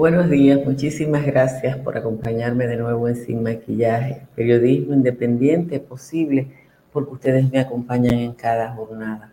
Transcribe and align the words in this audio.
Buenos 0.00 0.30
días, 0.30 0.64
muchísimas 0.64 1.26
gracias 1.26 1.76
por 1.76 1.98
acompañarme 1.98 2.66
de 2.66 2.78
nuevo 2.78 3.06
en 3.06 3.16
Sin 3.16 3.42
Maquillaje, 3.42 4.22
periodismo 4.34 4.94
independiente 4.94 5.78
posible 5.78 6.50
porque 6.90 7.12
ustedes 7.12 7.52
me 7.52 7.60
acompañan 7.60 8.14
en 8.14 8.32
cada 8.32 8.72
jornada. 8.72 9.30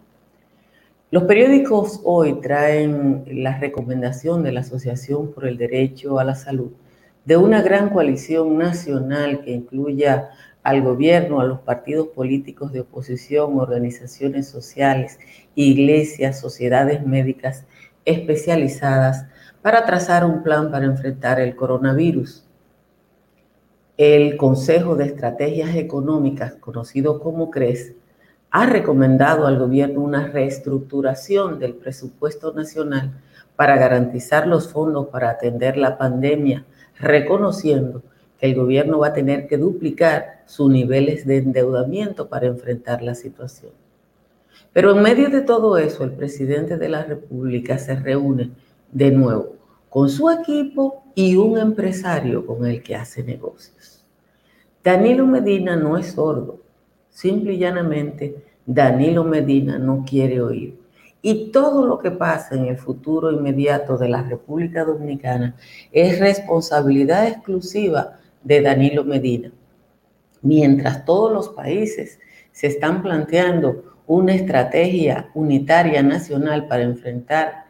Los 1.10 1.24
periódicos 1.24 2.02
hoy 2.04 2.42
traen 2.42 3.24
la 3.32 3.58
recomendación 3.58 4.44
de 4.44 4.52
la 4.52 4.60
Asociación 4.60 5.32
por 5.32 5.48
el 5.48 5.58
Derecho 5.58 6.20
a 6.20 6.26
la 6.26 6.36
Salud 6.36 6.72
de 7.24 7.38
una 7.38 7.62
gran 7.62 7.90
coalición 7.90 8.58
nacional 8.58 9.40
que 9.46 9.52
incluya 9.52 10.32
al 10.64 10.82
gobierno, 10.82 11.40
a 11.40 11.46
los 11.46 11.62
partidos 11.62 12.10
políticos 12.10 12.74
de 12.74 12.82
oposición, 12.82 13.58
organizaciones 13.58 14.50
sociales, 14.50 15.18
iglesias, 15.56 16.42
sociedades 16.42 17.08
médicas 17.08 17.64
especializadas 18.04 19.28
para 19.68 19.86
trazar 19.86 20.24
un 20.24 20.44
plan 20.44 20.72
para 20.72 20.86
enfrentar 20.86 21.42
el 21.42 21.54
coronavirus. 21.54 22.46
El 23.98 24.38
Consejo 24.38 24.96
de 24.96 25.04
Estrategias 25.04 25.76
Económicas, 25.76 26.54
conocido 26.54 27.20
como 27.20 27.52
CRES, 27.52 27.92
ha 28.50 28.66
recomendado 28.66 29.46
al 29.46 29.60
gobierno 29.60 30.00
una 30.00 30.26
reestructuración 30.26 31.60
del 31.60 31.74
presupuesto 31.74 32.54
nacional 32.54 33.12
para 33.58 33.76
garantizar 33.76 34.48
los 34.48 34.70
fondos 34.70 35.08
para 35.08 35.32
atender 35.32 35.76
la 35.76 35.98
pandemia, 35.98 36.64
reconociendo 36.98 38.04
que 38.40 38.46
el 38.46 38.56
gobierno 38.56 39.00
va 39.00 39.08
a 39.08 39.14
tener 39.14 39.48
que 39.48 39.58
duplicar 39.58 40.44
sus 40.46 40.72
niveles 40.72 41.28
de 41.28 41.40
endeudamiento 41.40 42.30
para 42.30 42.48
enfrentar 42.48 43.04
la 43.04 43.16
situación. 43.16 43.74
Pero 44.72 44.96
en 44.96 45.04
medio 45.04 45.30
de 45.30 45.42
todo 45.42 45.78
eso, 45.78 46.06
el 46.06 46.12
presidente 46.12 46.78
de 46.78 46.88
la 46.88 47.04
República 47.04 47.78
se 47.78 47.98
reúne 47.98 48.52
de 48.94 49.12
nuevo 49.12 49.57
con 49.90 50.10
su 50.10 50.30
equipo 50.30 51.04
y 51.16 51.36
un 51.36 51.58
empresario 51.58 52.46
con 52.46 52.66
el 52.66 52.84
que 52.84 52.96
hace 52.96 53.24
negocios. 53.24 54.06
Danilo 54.84 55.26
Medina 55.26 55.76
no 55.76 55.98
es 55.98 56.14
sordo, 56.14 56.62
simple 57.10 57.54
y 57.54 57.58
llanamente 57.58 58.44
Danilo 58.66 59.24
Medina 59.24 59.78
no 59.78 60.04
quiere 60.08 60.42
oír. 60.42 60.80
Y 61.22 61.52
todo 61.52 61.86
lo 61.86 61.98
que 62.00 62.12
pasa 62.12 62.56
en 62.56 62.66
el 62.66 62.78
futuro 62.78 63.32
inmediato 63.32 63.98
de 63.98 64.10
la 64.10 64.24
República 64.24 64.86
Dominicana 64.86 65.56
es 65.92 66.20
responsabilidad 66.20 67.28
exclusiva 67.28 68.20
de 68.44 68.62
Danilo 68.62 69.04
Medina. 69.04 69.52
Mientras 70.42 71.04
todos 71.06 71.34
los 71.34 71.50
países 71.50 72.20
se 72.52 72.68
están 72.68 73.02
planteando 73.02 73.84
una 74.06 74.34
estrategia 74.36 75.30
unitaria 75.34 76.02
nacional 76.02 76.68
para 76.68 76.84
enfrentar 76.84 77.67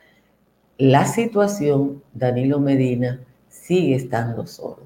la 0.78 1.06
situación, 1.06 2.04
Danilo 2.14 2.60
Medina 2.60 3.20
sigue 3.50 3.96
estando 3.96 4.46
solo. 4.46 4.84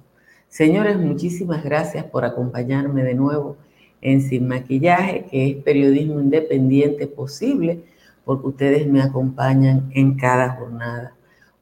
Señores, 0.47 0.97
muchísimas 0.97 1.64
gracias 1.64 2.06
por 2.06 2.23
acompañarme 2.23 3.03
de 3.03 3.14
nuevo 3.14 3.58
en 4.02 4.22
Sin 4.22 4.47
Maquillaje, 4.47 5.25
que 5.30 5.50
es 5.50 5.58
periodismo 5.58 6.22
independiente 6.22 7.08
posible, 7.08 7.84
porque 8.23 8.47
ustedes 8.47 8.88
me 8.88 9.02
acompañan 9.02 9.89
en 9.94 10.16
cada 10.16 10.52
jornada. 10.52 11.14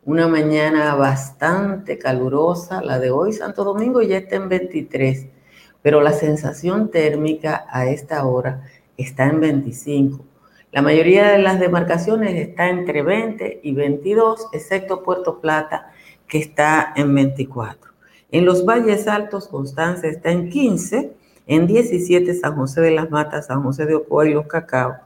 Una 0.05 0.27
mañana 0.27 0.93
bastante 0.93 1.97
calurosa, 1.97 2.81
la 2.81 2.99
de 2.99 3.11
hoy, 3.11 3.33
Santo 3.33 3.63
Domingo 3.63 4.01
ya 4.01 4.17
está 4.17 4.35
en 4.35 4.49
23, 4.49 5.25
pero 5.81 6.01
la 6.01 6.13
sensación 6.13 6.91
térmica 6.91 7.65
a 7.69 7.87
esta 7.87 8.25
hora 8.25 8.63
está 8.95 9.25
en 9.25 9.39
25. 9.39 10.28
La 10.71 10.83
mayoría 10.83 11.31
de 11.31 11.39
las 11.39 11.59
demarcaciones 11.59 12.35
está 12.35 12.69
entre 12.69 13.01
20 13.01 13.61
y 13.63 13.73
22, 13.73 14.49
excepto 14.53 15.01
Puerto 15.01 15.39
Plata, 15.41 15.91
que 16.27 16.37
está 16.37 16.93
en 16.95 17.15
24. 17.15 17.91
En 18.31 18.45
los 18.45 18.63
valles 18.63 19.07
altos, 19.07 19.47
Constanza 19.47 20.07
está 20.07 20.31
en 20.31 20.49
15, 20.51 21.11
en 21.47 21.65
17 21.65 22.35
San 22.35 22.55
José 22.55 22.81
de 22.81 22.91
las 22.91 23.09
Matas, 23.09 23.47
San 23.47 23.63
José 23.63 23.87
de 23.87 23.95
Ocoa 23.95 24.27
y 24.27 24.33
Los 24.35 24.45
Cacao. 24.45 24.97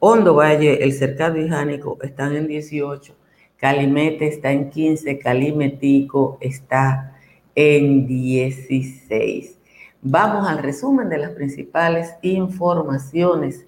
Hondo 0.00 0.34
Valle, 0.34 0.82
el 0.82 0.92
Cercado 0.92 1.38
y 1.38 1.48
Jánico 1.48 1.98
están 2.02 2.34
en 2.34 2.48
18, 2.48 3.14
Calimete 3.56 4.26
está 4.26 4.50
en 4.50 4.70
15, 4.70 5.20
Calimetico 5.20 6.38
está 6.40 7.16
en 7.54 8.08
16. 8.08 9.56
Vamos 10.00 10.48
al 10.48 10.58
resumen 10.58 11.08
de 11.08 11.18
las 11.18 11.30
principales 11.30 12.16
informaciones 12.22 13.64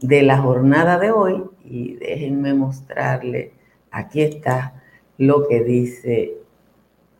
de 0.00 0.22
la 0.22 0.38
jornada 0.38 0.98
de 0.98 1.10
hoy 1.10 1.42
y 1.64 1.94
déjenme 1.94 2.54
mostrarle, 2.54 3.52
aquí 3.90 4.22
está 4.22 4.82
lo 5.18 5.46
que 5.46 5.62
dice 5.62 6.34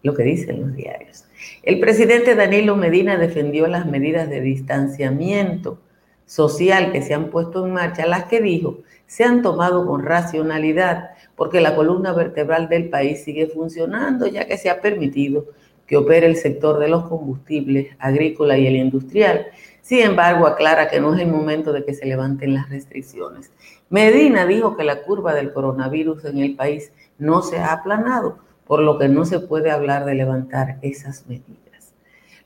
lo 0.02 0.12
que 0.14 0.22
dicen 0.22 0.60
los 0.60 0.76
diarios. 0.76 1.24
El 1.62 1.80
presidente 1.80 2.34
Danilo 2.34 2.76
Medina 2.76 3.16
defendió 3.16 3.66
las 3.66 3.86
medidas 3.86 4.28
de 4.28 4.42
distanciamiento 4.42 5.78
social 6.26 6.92
que 6.92 7.00
se 7.00 7.14
han 7.14 7.30
puesto 7.30 7.64
en 7.66 7.72
marcha, 7.72 8.06
las 8.06 8.24
que 8.24 8.40
dijo 8.40 8.80
se 9.06 9.24
han 9.24 9.42
tomado 9.42 9.86
con 9.86 10.02
racionalidad, 10.02 11.10
porque 11.36 11.60
la 11.60 11.76
columna 11.76 12.12
vertebral 12.12 12.68
del 12.68 12.88
país 12.88 13.22
sigue 13.22 13.46
funcionando, 13.46 14.26
ya 14.26 14.46
que 14.46 14.56
se 14.56 14.70
ha 14.70 14.80
permitido 14.80 15.46
que 15.86 15.96
opere 15.96 16.26
el 16.26 16.36
sector 16.36 16.78
de 16.78 16.88
los 16.88 17.06
combustibles 17.08 17.88
agrícola 17.98 18.56
y 18.56 18.66
el 18.66 18.76
industrial, 18.76 19.46
sin 19.84 20.00
embargo, 20.00 20.46
aclara 20.46 20.88
que 20.88 20.98
no 20.98 21.14
es 21.14 21.20
el 21.20 21.28
momento 21.28 21.70
de 21.70 21.84
que 21.84 21.92
se 21.92 22.06
levanten 22.06 22.54
las 22.54 22.70
restricciones. 22.70 23.52
Medina 23.90 24.46
dijo 24.46 24.78
que 24.78 24.82
la 24.82 25.02
curva 25.02 25.34
del 25.34 25.52
coronavirus 25.52 26.24
en 26.24 26.38
el 26.38 26.56
país 26.56 26.90
no 27.18 27.42
se 27.42 27.58
ha 27.58 27.74
aplanado, 27.74 28.38
por 28.66 28.80
lo 28.80 28.98
que 28.98 29.10
no 29.10 29.26
se 29.26 29.40
puede 29.40 29.70
hablar 29.70 30.06
de 30.06 30.14
levantar 30.14 30.78
esas 30.80 31.26
medidas. 31.26 31.92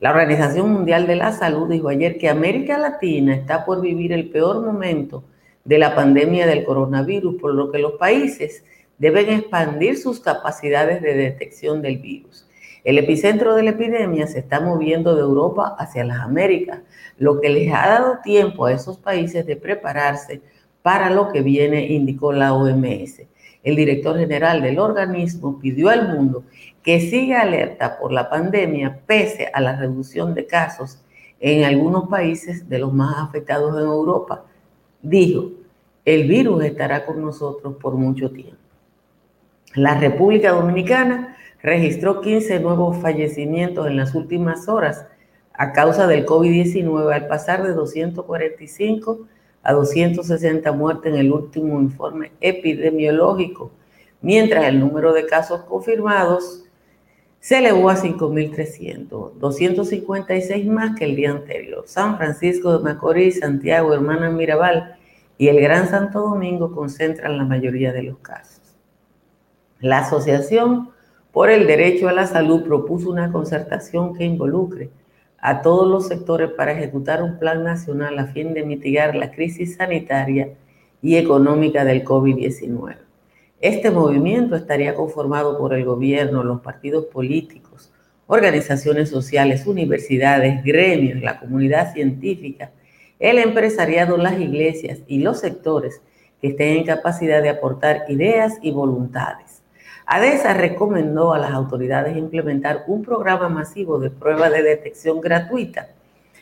La 0.01 0.11
Organización 0.11 0.69
Mundial 0.73 1.07
de 1.07 1.15
la 1.15 1.31
Salud 1.31 1.71
dijo 1.71 1.89
ayer 1.89 2.19
que 2.19 2.29
América 2.29 2.77
Latina 2.77 3.37
está 3.37 3.65
por 3.65 3.81
vivir 3.81 4.13
el 4.13 4.31
peor 4.31 4.61
momento 4.61 5.23
de 5.65 5.79
la 5.79 5.95
pandemia 5.95 6.45
del 6.45 6.65
coronavirus, 6.65 7.37
por 7.41 7.55
lo 7.55 7.71
que 7.71 7.79
los 7.79 7.93
países 7.93 8.65
deben 8.99 9.31
expandir 9.31 9.97
sus 9.97 10.19
capacidades 10.19 11.01
de 11.03 11.15
detección 11.15 11.83
del 11.83 11.99
virus. 11.99 12.48
El 12.89 12.97
epicentro 12.97 13.55
de 13.55 13.63
la 13.65 13.71
epidemia 13.73 14.27
se 14.27 14.39
está 14.39 14.61
moviendo 14.61 15.15
de 15.15 15.21
Europa 15.21 15.77
hacia 15.79 16.05
las 16.05 16.21
Américas, 16.21 16.81
lo 17.19 17.39
que 17.39 17.51
les 17.51 17.71
ha 17.71 17.87
dado 17.87 18.21
tiempo 18.25 18.65
a 18.65 18.73
esos 18.73 18.97
países 18.97 19.45
de 19.45 19.57
prepararse 19.57 20.41
para 20.81 21.11
lo 21.11 21.31
que 21.31 21.43
viene, 21.43 21.85
indicó 21.89 22.33
la 22.33 22.55
OMS. 22.55 23.25
El 23.63 23.77
director 23.77 24.19
general 24.19 24.63
del 24.63 24.79
organismo 24.79 25.59
pidió 25.59 25.91
al 25.91 26.17
mundo 26.17 26.45
que 26.83 26.99
siga 26.99 27.43
alerta 27.43 27.99
por 27.99 28.11
la 28.11 28.31
pandemia 28.31 29.01
pese 29.05 29.51
a 29.53 29.61
la 29.61 29.77
reducción 29.77 30.33
de 30.33 30.47
casos 30.47 31.05
en 31.41 31.65
algunos 31.65 32.09
países 32.09 32.71
de 32.71 32.79
los 32.79 32.95
más 32.95 33.17
afectados 33.19 33.77
en 33.77 33.85
Europa. 33.85 34.47
Dijo, 35.03 35.51
el 36.07 36.27
virus 36.27 36.65
estará 36.65 37.05
con 37.05 37.21
nosotros 37.21 37.77
por 37.83 37.97
mucho 37.97 38.31
tiempo. 38.31 38.57
La 39.75 40.01
República 40.01 40.53
Dominicana 40.53 41.35
registró 41.61 42.21
15 42.21 42.61
nuevos 42.61 42.99
fallecimientos 42.99 43.87
en 43.87 43.97
las 43.97 44.15
últimas 44.15 44.69
horas 44.69 45.07
a 45.53 45.73
causa 45.73 46.07
del 46.07 46.25
COVID-19 46.25 47.13
al 47.13 47.27
pasar 47.27 47.65
de 47.65 47.73
245 47.73 49.27
a 49.63 49.73
260 49.73 50.71
muertes 50.73 51.13
en 51.13 51.19
el 51.19 51.33
último 51.33 51.81
informe 51.81 52.33
epidemiológico, 52.41 53.73
mientras 54.21 54.67
el 54.67 54.79
número 54.79 55.13
de 55.13 55.27
casos 55.27 55.63
confirmados 55.63 56.65
se 57.41 57.59
elevó 57.59 57.91
a 57.91 57.97
5.300, 57.97 59.35
256 59.35 60.67
más 60.67 60.97
que 60.97 61.05
el 61.05 61.17
día 61.17 61.31
anterior. 61.31 61.85
San 61.87 62.17
Francisco 62.17 62.77
de 62.77 62.85
Macorís, 62.85 63.41
Santiago, 63.41 63.95
Hermana 63.95 64.31
Mirabal 64.31 64.97
y 65.39 65.49
el 65.49 65.61
Gran 65.61 65.89
Santo 65.89 66.21
Domingo 66.21 66.73
concentran 66.73 67.37
la 67.37 67.45
mayoría 67.45 67.93
de 67.93 68.03
los 68.03 68.19
casos. 68.19 68.61
La 69.81 69.99
Asociación 69.99 70.91
por 71.39 71.51
el 71.51 71.69
Derecho 71.69 72.09
a 72.09 72.13
la 72.13 72.27
Salud 72.27 72.65
propuso 72.65 73.09
una 73.09 73.31
concertación 73.31 74.13
que 74.13 74.25
involucre 74.25 74.91
a 75.39 75.63
todos 75.63 75.87
los 75.87 76.09
sectores 76.09 76.51
para 76.51 76.73
ejecutar 76.73 77.23
un 77.23 77.39
plan 77.39 77.63
nacional 77.63 78.19
a 78.19 78.27
fin 78.27 78.55
de 78.55 78.65
mitigar 78.65 79.15
la 79.15 79.31
crisis 79.31 79.77
sanitaria 79.77 80.49
y 81.01 81.15
económica 81.15 81.85
del 81.85 82.05
COVID-19. 82.05 82.97
Este 83.61 83.93
movimiento 83.93 84.57
estaría 84.57 84.97
conformado 84.97 85.57
por 85.57 85.75
el 85.75 85.85
gobierno, 85.85 86.43
los 86.43 86.61
partidos 86.61 87.05
políticos, 87.05 87.93
organizaciones 88.27 89.09
sociales, 89.09 89.65
universidades, 89.65 90.65
gremios, 90.65 91.23
la 91.23 91.39
comunidad 91.39 91.93
científica, 91.93 92.73
el 93.21 93.39
empresariado, 93.39 94.17
las 94.17 94.41
iglesias 94.41 95.03
y 95.07 95.21
los 95.21 95.39
sectores 95.39 96.03
que 96.41 96.49
estén 96.49 96.79
en 96.79 96.85
capacidad 96.85 97.41
de 97.41 97.51
aportar 97.51 98.07
ideas 98.09 98.55
y 98.61 98.73
voluntades 98.73 99.48
ADESA 100.11 100.55
recomendó 100.55 101.35
a 101.35 101.39
las 101.39 101.53
autoridades 101.53 102.17
implementar 102.17 102.85
un 102.87 103.05
programa 103.05 103.51
masivo 103.51 103.99
de 103.99 104.09
prueba 104.09 104.49
de 104.49 104.63
detección 104.63 105.21
gratuita, 105.21 105.91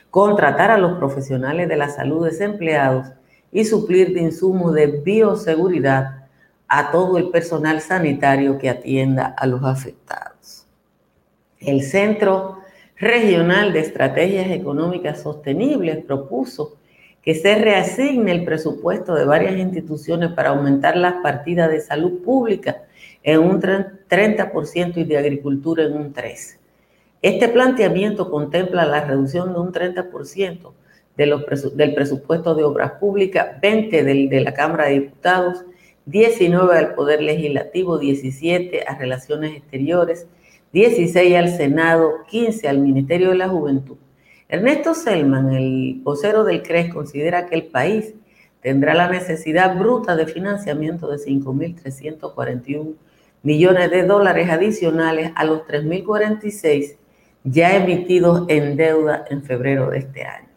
contratar 0.09 0.71
a 0.71 0.79
los 0.79 0.97
profesionales 0.99 1.69
de 1.69 1.75
la 1.75 1.89
salud 1.89 2.25
desempleados 2.25 3.09
y 3.51 3.65
suplir 3.65 4.15
de 4.15 4.21
insumos 4.21 4.73
de 4.73 4.87
bioseguridad 4.87 6.29
a 6.69 6.93
todo 6.93 7.19
el 7.19 7.31
personal 7.31 7.81
sanitario 7.81 8.57
que 8.57 8.71
atienda 8.71 9.35
a 9.37 9.49
los 9.49 9.65
afectados. 9.65 10.65
El 11.59 11.83
Centro 11.83 12.61
Regional 12.95 13.73
de 13.73 13.81
Estrategias 13.81 14.49
Económicas 14.53 15.23
Sostenibles 15.23 16.05
propuso 16.05 16.77
que 17.21 17.35
se 17.35 17.57
reasigne 17.57 18.31
el 18.31 18.45
presupuesto 18.45 19.17
de 19.17 19.25
varias 19.25 19.57
instituciones 19.57 20.31
para 20.35 20.51
aumentar 20.51 20.97
las 20.97 21.15
partidas 21.15 21.69
de 21.69 21.81
salud 21.81 22.23
pública 22.23 22.86
en 23.27 23.41
un 23.41 23.61
30% 23.61 24.97
y 24.99 25.05
de 25.05 25.19
agricultura 25.19 25.83
en 25.83 25.95
un 25.95 26.15
13%. 26.15 26.59
Este 27.23 27.49
planteamiento 27.49 28.31
contempla 28.31 28.87
la 28.87 29.05
reducción 29.05 29.53
de 29.53 29.59
un 29.59 29.73
30% 29.73 30.73
de 31.17 31.27
los 31.27 31.77
del 31.77 31.95
presupuesto 31.95 32.55
de 32.55 32.63
obras 32.63 32.93
públicas, 33.01 33.61
20 33.61 34.05
del, 34.05 34.29
de 34.29 34.41
la 34.43 34.55
Cámara 34.55 34.87
de 34.87 35.01
Diputados, 35.01 35.65
19 36.05 36.79
al 36.79 36.95
Poder 36.95 37.21
Legislativo, 37.21 37.99
17 37.99 38.85
a 38.87 38.97
Relaciones 38.97 39.57
Exteriores, 39.57 40.29
16 40.73 41.35
al 41.35 41.49
Senado, 41.49 42.19
15 42.29 42.69
al 42.69 42.79
Ministerio 42.79 43.31
de 43.31 43.37
la 43.37 43.49
Juventud. 43.49 43.97
Ernesto 44.49 44.95
Selman, 44.95 45.53
el 45.53 46.01
vocero 46.05 46.45
del 46.45 46.63
CRES, 46.63 46.95
considera 46.95 47.47
que 47.47 47.57
el 47.57 47.65
país 47.65 48.15
tendrá 48.61 48.95
la 48.95 49.09
necesidad 49.09 49.77
bruta 49.77 50.15
de 50.15 50.27
financiamiento 50.27 51.09
de 51.09 51.17
5.341 51.17 52.95
millones 53.47 53.93
de 53.93 54.03
dólares 54.03 54.51
adicionales 54.51 55.31
a 55.37 55.45
los 55.45 55.61
3.046 55.69 56.97
ya 57.45 57.77
emitidos 57.77 58.45
en 58.49 58.77
deuda 58.77 59.25
en 59.31 59.45
febrero 59.45 59.89
de 59.89 59.99
este 59.99 60.25
año. 60.25 60.49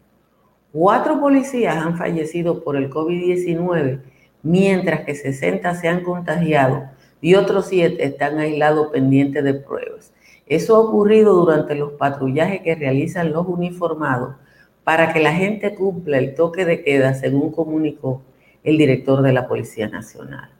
Cuatro 0.72 1.20
policías 1.20 1.76
han 1.76 1.96
fallecido 1.96 2.64
por 2.64 2.76
el 2.76 2.90
COVID-19, 2.90 4.00
mientras 4.42 5.02
que 5.02 5.14
60 5.14 5.72
se 5.76 5.86
han 5.86 6.02
contagiado 6.02 6.90
y 7.20 7.36
otros 7.36 7.68
siete 7.68 8.02
están 8.02 8.40
aislados 8.40 8.88
pendientes 8.88 9.44
de 9.44 9.54
pruebas. 9.54 10.12
Eso 10.46 10.74
ha 10.74 10.80
ocurrido 10.80 11.34
durante 11.34 11.76
los 11.76 11.92
patrullajes 11.92 12.62
que 12.62 12.74
realizan 12.74 13.30
los 13.30 13.46
uniformados 13.46 14.34
para 14.82 15.12
que 15.12 15.20
la 15.20 15.32
gente 15.32 15.76
cumpla 15.76 16.18
el 16.18 16.34
toque 16.34 16.64
de 16.64 16.82
queda, 16.82 17.14
según 17.14 17.52
comunicó 17.52 18.22
el 18.64 18.78
director 18.78 19.22
de 19.22 19.32
la 19.32 19.46
Policía 19.46 19.88
Nacional. 19.88 20.50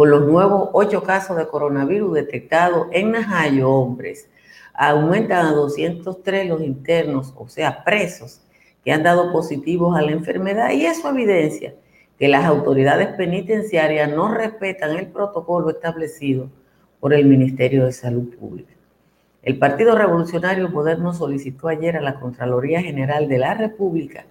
Con 0.00 0.08
los 0.08 0.26
nuevos 0.26 0.70
ocho 0.72 1.02
casos 1.02 1.36
de 1.36 1.46
coronavirus 1.46 2.14
detectados 2.14 2.86
en 2.90 3.10
Najayo, 3.10 3.68
hombres, 3.68 4.30
aumentan 4.72 5.44
a 5.44 5.52
203 5.52 6.48
los 6.48 6.62
internos, 6.62 7.34
o 7.36 7.46
sea, 7.50 7.84
presos, 7.84 8.40
que 8.82 8.92
han 8.92 9.02
dado 9.02 9.30
positivos 9.30 9.94
a 9.98 10.00
la 10.00 10.12
enfermedad 10.12 10.70
y 10.70 10.86
eso 10.86 11.10
evidencia 11.10 11.74
que 12.18 12.28
las 12.28 12.46
autoridades 12.46 13.08
penitenciarias 13.08 14.10
no 14.10 14.32
respetan 14.32 14.96
el 14.96 15.08
protocolo 15.08 15.68
establecido 15.68 16.48
por 16.98 17.12
el 17.12 17.26
Ministerio 17.26 17.84
de 17.84 17.92
Salud 17.92 18.34
Pública. 18.38 18.72
El 19.42 19.58
Partido 19.58 19.98
Revolucionario 19.98 20.70
Moderno 20.70 21.12
solicitó 21.12 21.68
ayer 21.68 21.98
a 21.98 22.00
la 22.00 22.18
Contraloría 22.18 22.80
General 22.80 23.28
de 23.28 23.36
la 23.36 23.52
República 23.52 24.24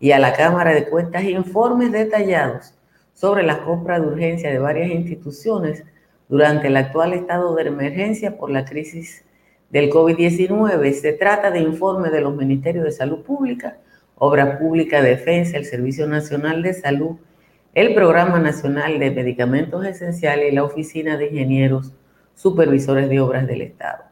y 0.00 0.12
a 0.12 0.18
la 0.18 0.32
Cámara 0.32 0.72
de 0.72 0.88
Cuentas 0.88 1.24
informes 1.24 1.92
detallados 1.92 2.72
sobre 3.20 3.42
las 3.42 3.58
compras 3.58 4.00
de 4.00 4.06
urgencia 4.06 4.50
de 4.50 4.58
varias 4.58 4.90
instituciones 4.90 5.84
durante 6.30 6.68
el 6.68 6.76
actual 6.78 7.12
estado 7.12 7.54
de 7.54 7.64
emergencia 7.64 8.38
por 8.38 8.50
la 8.50 8.64
crisis 8.64 9.26
del 9.68 9.90
COVID-19. 9.90 10.90
Se 10.94 11.12
trata 11.12 11.50
de 11.50 11.60
informes 11.60 12.12
de 12.12 12.22
los 12.22 12.34
Ministerios 12.34 12.82
de 12.82 12.92
Salud 12.92 13.18
Pública, 13.18 13.76
Obra 14.14 14.58
Pública, 14.58 15.02
Defensa, 15.02 15.58
el 15.58 15.66
Servicio 15.66 16.06
Nacional 16.06 16.62
de 16.62 16.72
Salud, 16.72 17.16
el 17.74 17.92
Programa 17.92 18.38
Nacional 18.38 18.98
de 18.98 19.10
Medicamentos 19.10 19.84
Esenciales 19.84 20.50
y 20.50 20.54
la 20.54 20.64
Oficina 20.64 21.18
de 21.18 21.26
Ingenieros 21.26 21.92
Supervisores 22.34 23.10
de 23.10 23.20
Obras 23.20 23.46
del 23.46 23.60
Estado. 23.60 24.04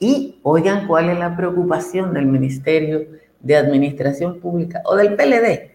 Y 0.00 0.40
oigan 0.42 0.88
cuál 0.88 1.10
es 1.10 1.18
la 1.20 1.36
preocupación 1.36 2.12
del 2.12 2.26
Ministerio 2.26 3.06
de 3.38 3.56
Administración 3.56 4.40
Pública 4.40 4.82
o 4.84 4.96
del 4.96 5.14
PLD. 5.14 5.73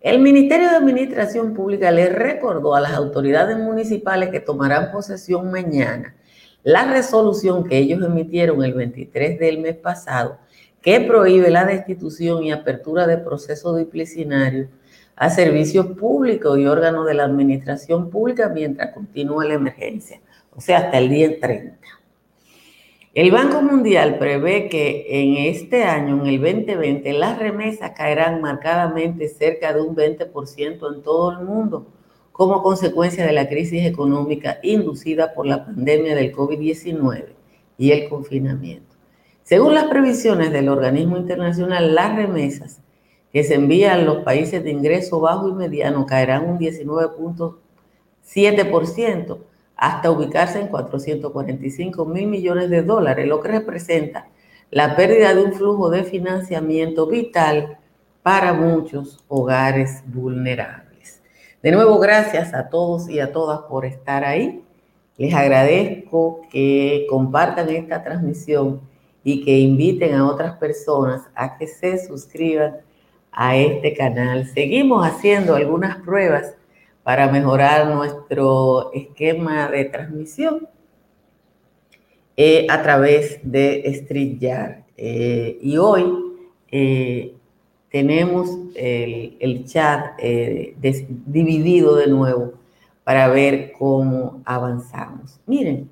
El 0.00 0.18
Ministerio 0.20 0.70
de 0.70 0.76
Administración 0.76 1.52
Pública 1.52 1.90
le 1.90 2.08
recordó 2.08 2.74
a 2.74 2.80
las 2.80 2.92
autoridades 2.94 3.58
municipales 3.58 4.30
que 4.30 4.40
tomarán 4.40 4.90
posesión 4.92 5.50
mañana 5.50 6.14
la 6.62 6.90
resolución 6.90 7.64
que 7.64 7.76
ellos 7.76 8.02
emitieron 8.02 8.64
el 8.64 8.72
23 8.72 9.38
del 9.38 9.58
mes 9.58 9.76
pasado, 9.76 10.38
que 10.80 11.02
prohíbe 11.02 11.50
la 11.50 11.66
destitución 11.66 12.44
y 12.44 12.50
apertura 12.50 13.06
de 13.06 13.18
procesos 13.18 13.76
disciplinarios 13.76 14.70
a 15.16 15.28
servicios 15.28 15.86
públicos 15.88 16.58
y 16.58 16.66
órganos 16.66 17.06
de 17.06 17.12
la 17.12 17.24
administración 17.24 18.08
pública 18.08 18.48
mientras 18.48 18.94
continúa 18.94 19.44
la 19.44 19.54
emergencia, 19.54 20.18
o 20.56 20.62
sea, 20.62 20.78
hasta 20.78 20.96
el 20.96 21.10
día 21.10 21.38
30. 21.38 21.76
El 23.12 23.32
Banco 23.32 23.60
Mundial 23.60 24.20
prevé 24.20 24.68
que 24.68 25.04
en 25.08 25.36
este 25.36 25.82
año, 25.82 26.22
en 26.22 26.28
el 26.28 26.40
2020, 26.40 27.12
las 27.14 27.40
remesas 27.40 27.90
caerán 27.96 28.40
marcadamente 28.40 29.28
cerca 29.28 29.72
de 29.72 29.80
un 29.80 29.96
20% 29.96 30.94
en 30.94 31.02
todo 31.02 31.32
el 31.32 31.40
mundo 31.44 31.88
como 32.30 32.62
consecuencia 32.62 33.26
de 33.26 33.32
la 33.32 33.48
crisis 33.48 33.84
económica 33.84 34.60
inducida 34.62 35.34
por 35.34 35.46
la 35.46 35.64
pandemia 35.64 36.14
del 36.14 36.32
COVID-19 36.32 37.30
y 37.78 37.90
el 37.90 38.08
confinamiento. 38.08 38.94
Según 39.42 39.74
las 39.74 39.86
previsiones 39.86 40.52
del 40.52 40.68
organismo 40.68 41.16
internacional, 41.16 41.96
las 41.96 42.14
remesas 42.14 42.80
que 43.32 43.42
se 43.42 43.56
envían 43.56 43.98
a 43.98 44.04
los 44.04 44.18
países 44.18 44.62
de 44.62 44.70
ingreso 44.70 45.18
bajo 45.18 45.48
y 45.48 45.52
mediano 45.52 46.06
caerán 46.06 46.48
un 46.48 46.60
19.7% 46.60 49.38
hasta 49.80 50.10
ubicarse 50.10 50.60
en 50.60 50.68
445 50.68 52.04
mil 52.04 52.26
millones 52.26 52.68
de 52.68 52.82
dólares, 52.82 53.26
lo 53.26 53.40
que 53.40 53.48
representa 53.48 54.28
la 54.70 54.94
pérdida 54.94 55.34
de 55.34 55.42
un 55.42 55.54
flujo 55.54 55.88
de 55.88 56.04
financiamiento 56.04 57.06
vital 57.06 57.78
para 58.22 58.52
muchos 58.52 59.24
hogares 59.26 60.02
vulnerables. 60.04 61.22
De 61.62 61.72
nuevo, 61.72 61.98
gracias 61.98 62.52
a 62.52 62.68
todos 62.68 63.08
y 63.08 63.20
a 63.20 63.32
todas 63.32 63.60
por 63.60 63.86
estar 63.86 64.22
ahí. 64.22 64.62
Les 65.16 65.32
agradezco 65.32 66.42
que 66.52 67.06
compartan 67.08 67.70
esta 67.70 68.04
transmisión 68.04 68.82
y 69.24 69.42
que 69.42 69.58
inviten 69.58 70.14
a 70.14 70.28
otras 70.28 70.58
personas 70.58 71.22
a 71.34 71.56
que 71.56 71.66
se 71.66 72.06
suscriban 72.06 72.76
a 73.32 73.56
este 73.56 73.94
canal. 73.94 74.46
Seguimos 74.46 75.06
haciendo 75.06 75.54
algunas 75.54 75.96
pruebas 75.96 76.54
para 77.02 77.30
mejorar 77.30 77.86
nuestro 77.88 78.92
esquema 78.92 79.68
de 79.68 79.84
transmisión 79.86 80.68
eh, 82.36 82.66
a 82.70 82.82
través 82.82 83.40
de 83.42 83.92
StreetYard. 83.94 84.84
Eh, 84.96 85.58
y 85.62 85.78
hoy 85.78 86.12
eh, 86.70 87.34
tenemos 87.90 88.50
el, 88.74 89.64
chat 89.64 90.12
eh, 90.18 90.76
dividido 91.26 91.96
de 91.96 92.06
nuevo 92.06 92.52
para 93.02 93.28
ver 93.28 93.72
cómo 93.78 94.42
avanzamos. 94.44 95.40
Miren, 95.46 95.88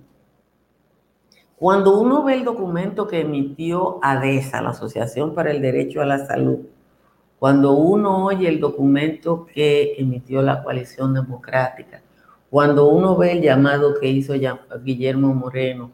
cuando 1.56 1.98
uno 1.98 2.22
ve 2.22 2.34
el 2.34 2.44
documento 2.44 3.08
que 3.08 3.20
emitió 3.20 3.98
ADESA, 4.02 4.62
la 4.62 4.70
Asociación 4.70 5.34
para 5.34 5.50
el 5.50 5.60
Derecho 5.60 6.00
a 6.00 6.06
la 6.06 6.24
Salud, 6.24 6.60
cuando 7.38 7.73
uno 7.73 8.25
oye 8.25 8.49
el 8.49 8.59
documento 8.59 9.47
que 9.47 9.95
emitió 9.99 10.42
la 10.42 10.62
Coalición 10.62 11.14
Democrática, 11.14 12.02
cuando 12.50 12.88
uno 12.88 13.16
ve 13.16 13.33
el 13.33 13.42
llamado 13.42 13.95
que 14.00 14.09
hizo 14.09 14.35
Guillermo 14.83 15.35
Moreno, 15.35 15.92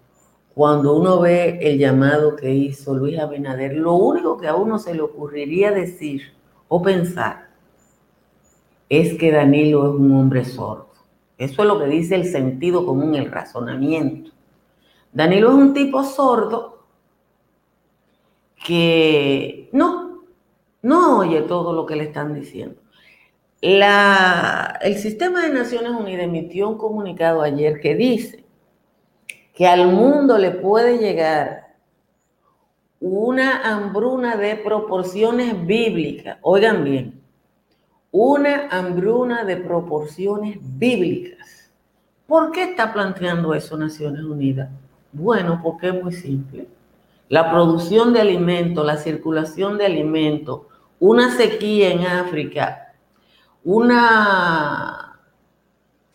cuando 0.55 0.97
uno 0.97 1.21
ve 1.21 1.59
el 1.61 1.79
llamado 1.79 2.37
que 2.37 2.55
hizo 2.55 2.95
Luis 2.95 3.19
Abinader, 3.19 3.77
lo 3.77 3.95
único 3.95 4.39
que 4.39 4.47
a 4.47 4.55
uno 4.55 4.79
se 4.79 4.95
le 4.95 5.03
ocurriría 5.03 5.73
decir 5.73 6.33
o 6.69 6.81
pensar 6.81 7.49
es 8.89 9.19
que 9.19 9.33
Danilo 9.33 9.93
es 9.93 10.01
un 10.01 10.13
hombre 10.13 10.45
sordo. 10.45 10.89
Eso 11.37 11.63
es 11.63 11.69
lo 11.69 11.79
que 11.81 11.87
dice 11.87 12.15
el 12.15 12.27
sentido 12.27 12.87
común, 12.87 13.17
el 13.17 13.31
razonamiento. 13.31 14.31
Danilo 15.13 15.49
es 15.49 15.55
un 15.55 15.75
tipo 15.75 16.05
sordo 16.05 16.85
que 18.65 19.69
no, 19.73 20.04
no 20.85 21.19
oye 21.19 21.41
todo 21.43 21.73
lo 21.73 21.87
que 21.87 21.97
le 21.97 22.05
están 22.05 22.35
diciendo. 22.35 22.77
La, 23.63 24.79
el 24.83 24.99
sistema 24.99 25.43
de 25.43 25.49
Naciones 25.49 25.93
Unidas 25.93 26.25
emitió 26.25 26.69
un 26.69 26.77
comunicado 26.77 27.41
ayer 27.41 27.81
que 27.81 27.95
dice 27.95 28.45
que 29.55 29.67
al 29.67 29.91
mundo 29.91 30.37
le 30.37 30.51
puede 30.51 30.99
llegar 30.99 31.75
una 33.01 33.63
hambruna 33.63 34.37
de 34.37 34.57
proporciones 34.57 35.67
bíblicas. 35.67 36.37
Oigan 36.43 36.85
bien, 36.85 37.21
una 38.11 38.69
hambruna 38.69 39.45
de 39.45 39.57
proporciones 39.57 40.59
bíblicas. 40.61 41.71
¿Por 42.27 42.53
qué 42.53 42.65
está 42.65 42.93
planteando 42.93 43.55
eso 43.55 43.79
Naciones 43.79 44.23
Unidas? 44.25 44.69
Bueno, 45.13 45.61
porque 45.63 45.89
es 45.89 46.03
muy 46.03 46.13
simple. 46.13 46.69
La 47.31 47.51
producción 47.51 48.13
de 48.13 48.21
alimentos, 48.21 48.85
la 48.85 48.99
circulación 48.99 49.79
de 49.79 49.87
alimentos, 49.87 50.61
una 51.05 51.37
sequía 51.37 51.91
en 51.91 52.07
África, 52.07 52.95
una, 53.63 55.21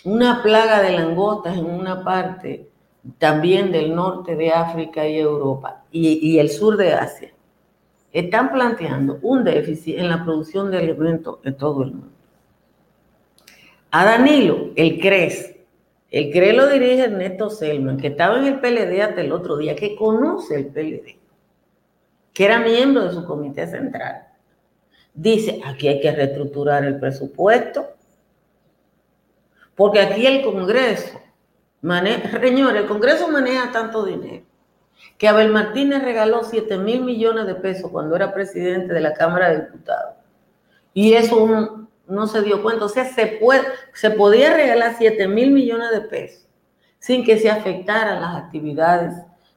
una 0.04 0.42
plaga 0.42 0.82
de 0.82 0.94
langostas 0.94 1.60
en 1.60 1.66
una 1.68 2.04
parte 2.04 2.72
también 3.20 3.72
del 3.72 3.94
norte 3.94 4.36
de 4.36 4.50
África 4.50 5.08
y 5.08 5.20
Europa 5.20 5.84
y, 5.92 6.40
el 6.40 6.50
sur 6.50 6.76
de 6.76 6.94
Asia, 6.94 7.32
están 8.12 8.52
planteando 8.52 9.20
un 9.22 9.44
déficit 9.44 10.00
en 10.00 10.10
la 10.10 10.24
producción 10.24 10.72
de 10.72 10.80
alimentos 10.80 11.38
en 11.44 11.56
todo 11.56 11.84
el 11.84 11.92
mundo. 11.92 12.16
A 13.92 14.06
Danilo, 14.06 14.72
el 14.76 15.00
CRES, 15.00 15.56
el 16.10 16.32
CRES 16.32 16.56
lo 16.56 16.68
dirige 16.68 17.04
Ernesto 17.04 17.52
Selman, 17.52 17.98
que 17.98 18.08
estaba 18.08 18.40
en 18.40 18.46
el 18.46 18.60
PLD 18.60 19.02
hasta 19.04 19.22
el 19.22 19.34
otro 19.34 19.56
día, 19.56 19.76
que 19.76 19.96
conoce 19.96 20.56
el 20.56 20.66
PLD, 20.66 21.20
que 22.34 22.46
era 22.46 22.60
miembro 22.60 23.04
de 23.04 23.14
su 23.14 23.24
comité 23.24 23.68
central. 23.68 24.29
Dice, 25.22 25.60
aquí 25.66 25.90
hay 25.90 26.00
que 26.00 26.14
reestructurar 26.14 26.86
el 26.86 26.98
presupuesto, 26.98 27.90
porque 29.76 30.00
aquí 30.00 30.26
el 30.26 30.42
Congreso 30.42 31.20
maneja, 31.82 32.40
señores, 32.40 32.84
el 32.84 32.88
Congreso 32.88 33.28
maneja 33.28 33.70
tanto 33.70 34.06
dinero 34.06 34.46
que 35.18 35.28
Abel 35.28 35.52
Martínez 35.52 36.04
regaló 36.04 36.46
7 36.46 36.78
mil 36.78 37.02
millones 37.02 37.48
de 37.48 37.56
pesos 37.56 37.92
cuando 37.92 38.16
era 38.16 38.34
presidente 38.34 38.94
de 38.94 39.02
la 39.02 39.14
Cámara 39.14 39.50
de 39.50 39.66
Diputados. 39.66 40.16
Y 40.94 41.12
eso 41.12 41.90
no 42.08 42.28
se 42.28 42.42
dio 42.42 42.64
cuenta. 42.64 42.86
O 42.86 42.90
sea, 42.90 43.04
se, 43.04 43.28
puede, 43.28 43.64
se 43.94 44.12
podía 44.12 44.54
regalar 44.54 44.96
7 44.98 45.28
mil 45.28 45.52
millones 45.52 45.92
de 45.92 46.00
pesos 46.00 46.48
sin 47.00 47.26
que 47.26 47.38
se 47.38 47.50
afectaran 47.50 48.22
las 48.22 48.38
actividades 48.38 49.16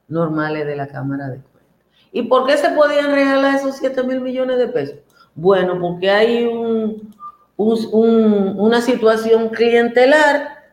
normales 0.09 0.65
de 0.65 0.75
la 0.75 0.87
Cámara 0.87 1.29
de 1.29 1.37
Cuentas. 1.37 1.77
¿Y 2.11 2.23
por 2.23 2.45
qué 2.47 2.57
se 2.57 2.69
podían 2.71 3.13
regalar 3.13 3.55
esos 3.55 3.77
7 3.77 4.03
mil 4.03 4.19
millones 4.19 4.57
de 4.57 4.67
pesos? 4.67 4.95
Bueno, 5.35 5.79
porque 5.79 6.09
hay 6.09 6.45
una 7.57 8.81
situación 8.81 9.49
clientelar 9.49 10.63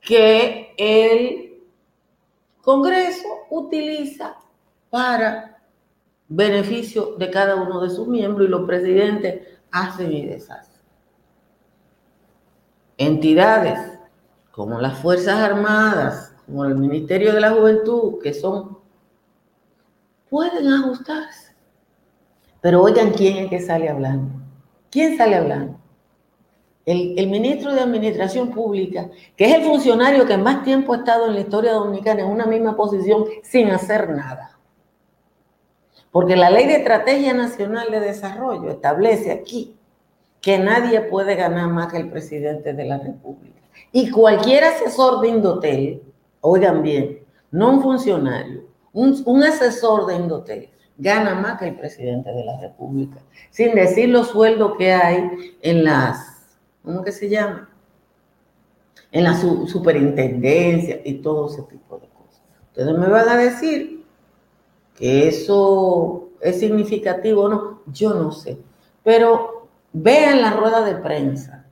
que 0.00 0.74
el 0.76 1.62
Congreso 2.62 3.28
utiliza 3.50 4.36
para 4.88 5.58
beneficio 6.28 7.16
de 7.16 7.30
cada 7.30 7.56
uno 7.56 7.80
de 7.80 7.90
sus 7.90 8.06
miembros 8.06 8.46
y 8.46 8.50
los 8.50 8.66
presidentes 8.66 9.46
hacen 9.70 10.12
y 10.12 10.26
deshacen. 10.26 10.80
Entidades 12.96 13.98
como 14.52 14.80
las 14.80 14.98
Fuerzas 14.98 15.40
Armadas, 15.40 16.34
como 16.46 16.64
el 16.64 16.74
Ministerio 16.76 17.32
de 17.32 17.40
la 17.40 17.50
Juventud, 17.50 18.20
que 18.22 18.34
son, 18.34 18.78
pueden 20.28 20.68
ajustarse. 20.68 21.49
Pero 22.60 22.82
oigan 22.82 23.10
quién 23.10 23.38
es 23.38 23.50
que 23.50 23.60
sale 23.60 23.88
hablando. 23.88 24.40
¿Quién 24.90 25.16
sale 25.16 25.36
hablando? 25.36 25.78
El, 26.84 27.28
ministro 27.28 27.72
de 27.72 27.80
Administración 27.80 28.50
Pública, 28.50 29.10
que 29.36 29.44
es 29.44 29.54
el 29.54 29.62
funcionario 29.62 30.26
que 30.26 30.36
más 30.36 30.64
tiempo 30.64 30.92
ha 30.92 30.98
estado 30.98 31.26
en 31.26 31.34
la 31.34 31.40
historia 31.40 31.72
dominicana 31.72 32.22
en 32.22 32.28
una 32.28 32.46
misma 32.46 32.76
posición 32.76 33.26
sin 33.42 33.70
hacer 33.70 34.10
nada. 34.10 34.58
Porque 36.10 36.34
la 36.34 36.50
Ley 36.50 36.66
de 36.66 36.76
Estrategia 36.76 37.32
Nacional 37.32 37.90
de 37.92 38.00
Desarrollo 38.00 38.70
establece 38.70 39.30
aquí 39.30 39.76
que 40.40 40.58
nadie 40.58 41.02
puede 41.02 41.36
ganar 41.36 41.68
más 41.68 41.92
que 41.92 41.98
el 41.98 42.10
presidente 42.10 42.72
de 42.72 42.84
la 42.84 42.98
República. 42.98 43.60
Y 43.92 44.10
cualquier 44.10 44.64
asesor 44.64 45.20
de 45.20 45.28
Indotel, 45.28 46.02
oigan 46.40 46.82
bien, 46.82 47.20
no 47.52 47.70
un 47.70 47.82
funcionario, 47.82 48.64
un, 48.92 49.22
un 49.26 49.44
asesor 49.44 50.06
de 50.06 50.16
Indotel, 50.16 50.70
gana 51.00 51.34
más 51.34 51.58
que 51.58 51.68
el 51.68 51.76
presidente 51.76 52.30
de 52.30 52.44
la 52.44 52.60
República, 52.60 53.18
sin 53.50 53.74
decir 53.74 54.08
los 54.10 54.28
sueldos 54.28 54.76
que 54.78 54.92
hay 54.92 55.56
en 55.62 55.84
las 55.84 56.30
¿cómo 56.82 57.02
que 57.02 57.12
se 57.12 57.28
llama? 57.28 57.68
En 59.12 59.24
la 59.24 59.34
superintendencia 59.34 61.00
y 61.04 61.14
todo 61.14 61.48
ese 61.48 61.62
tipo 61.62 61.98
de 61.98 62.08
cosas. 62.08 62.42
Ustedes 62.68 62.96
me 62.96 63.08
van 63.08 63.28
a 63.28 63.36
decir 63.36 64.04
que 64.94 65.28
eso 65.28 66.28
es 66.40 66.60
significativo 66.60 67.42
o 67.42 67.48
no, 67.48 67.82
yo 67.86 68.14
no 68.14 68.30
sé. 68.32 68.58
Pero 69.02 69.68
vean 69.92 70.40
la 70.40 70.52
rueda 70.52 70.84
de 70.84 70.94
prensa 70.96 71.66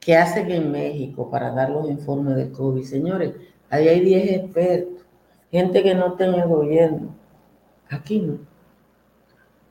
que 0.00 0.16
hacen 0.16 0.50
en 0.50 0.70
México 0.70 1.30
para 1.30 1.50
dar 1.50 1.70
los 1.70 1.88
informes 1.88 2.36
de 2.36 2.50
COVID. 2.52 2.84
Señores, 2.84 3.34
ahí 3.70 3.88
hay 3.88 4.00
10 4.00 4.32
expertos, 4.32 5.04
gente 5.50 5.82
que 5.82 5.94
no 5.94 6.08
está 6.08 6.26
en 6.26 6.34
el 6.34 6.48
gobierno. 6.48 7.14
Aquí 7.90 8.20
no. 8.20 8.38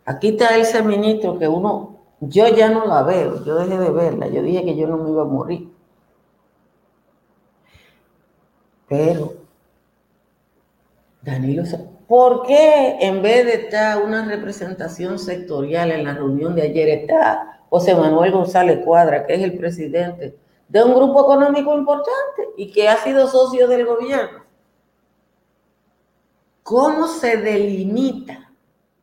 Aquí 0.06 0.30
está 0.30 0.58
ese 0.58 0.82
ministro 0.84 1.38
que 1.40 1.48
uno 1.48 1.96
yo 2.22 2.48
ya 2.48 2.70
no 2.70 2.86
la 2.86 3.04
veo, 3.04 3.44
yo 3.44 3.56
dejé 3.56 3.78
de 3.78 3.90
verla, 3.92 4.28
yo 4.28 4.42
dije 4.42 4.64
que 4.64 4.76
yo 4.76 4.88
no 4.88 4.98
me 4.98 5.10
iba 5.10 5.24
a 5.24 5.26
morir. 5.26 5.70
Pero, 8.88 9.34
Danilo, 11.22 11.64
¿por 12.08 12.46
qué 12.46 12.98
en 13.02 13.22
vez 13.22 13.46
de 13.46 13.54
estar 13.56 14.02
una 14.02 14.26
representación 14.26 15.20
sectorial 15.20 15.92
en 15.92 16.04
la 16.04 16.14
reunión 16.14 16.56
de 16.56 16.62
ayer 16.62 16.90
está 16.90 17.62
José 17.70 17.96
Manuel 17.96 18.32
González 18.32 18.80
Cuadra, 18.86 19.26
que 19.26 19.34
es 19.34 19.42
el 19.42 19.58
presidente 19.58 20.38
de 20.70 20.84
un 20.84 20.94
grupo 20.96 21.22
económico 21.22 21.78
importante 21.78 22.50
y 22.58 22.72
que 22.72 22.88
ha 22.88 22.98
sido 22.98 23.28
socio 23.28 23.68
del 23.68 23.86
gobierno? 23.86 24.45
¿Cómo 26.66 27.08
se 27.08 27.38
delimita 27.38 28.52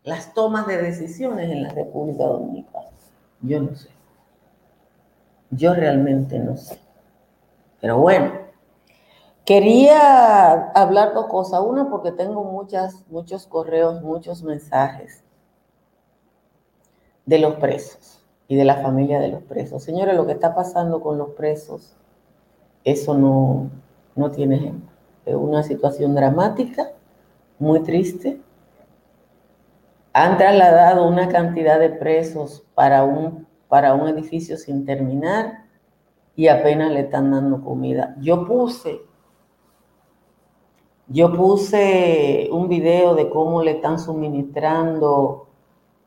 las 0.02 0.34
tomas 0.34 0.66
de 0.66 0.82
decisiones 0.82 1.48
en 1.48 1.62
la 1.62 1.68
República 1.68 2.24
Dominicana? 2.24 2.88
Yo 3.40 3.60
no 3.62 3.76
sé. 3.76 3.88
Yo 5.52 5.72
realmente 5.72 6.40
no 6.40 6.56
sé. 6.56 6.80
Pero 7.80 7.98
bueno, 8.00 8.32
quería 9.44 10.72
hablar 10.72 11.14
dos 11.14 11.26
cosas. 11.26 11.60
Una, 11.64 11.88
porque 11.88 12.10
tengo 12.10 12.42
muchas, 12.42 13.04
muchos 13.08 13.46
correos, 13.46 14.02
muchos 14.02 14.42
mensajes 14.42 15.22
de 17.26 17.38
los 17.38 17.54
presos 17.54 18.24
y 18.48 18.56
de 18.56 18.64
la 18.64 18.82
familia 18.82 19.20
de 19.20 19.28
los 19.28 19.42
presos. 19.44 19.84
Señores, 19.84 20.16
lo 20.16 20.26
que 20.26 20.32
está 20.32 20.52
pasando 20.52 21.00
con 21.00 21.16
los 21.16 21.30
presos, 21.34 21.94
eso 22.82 23.14
no, 23.16 23.70
no 24.16 24.32
tiene 24.32 24.56
ejemplo. 24.56 24.90
Es 25.24 25.36
una 25.36 25.62
situación 25.62 26.16
dramática, 26.16 26.90
muy 27.62 27.80
triste, 27.84 28.40
han 30.12 30.36
trasladado 30.36 31.06
una 31.06 31.28
cantidad 31.28 31.78
de 31.78 31.90
presos 31.90 32.66
para 32.74 33.04
un, 33.04 33.46
para 33.68 33.94
un 33.94 34.08
edificio 34.08 34.56
sin 34.56 34.84
terminar 34.84 35.66
y 36.34 36.48
apenas 36.48 36.90
le 36.90 37.02
están 37.02 37.30
dando 37.30 37.62
comida. 37.62 38.16
Yo 38.18 38.46
puse, 38.48 39.02
yo 41.06 41.32
puse 41.32 42.48
un 42.50 42.68
video 42.68 43.14
de 43.14 43.30
cómo 43.30 43.62
le 43.62 43.70
están 43.70 44.00
suministrando 44.00 45.46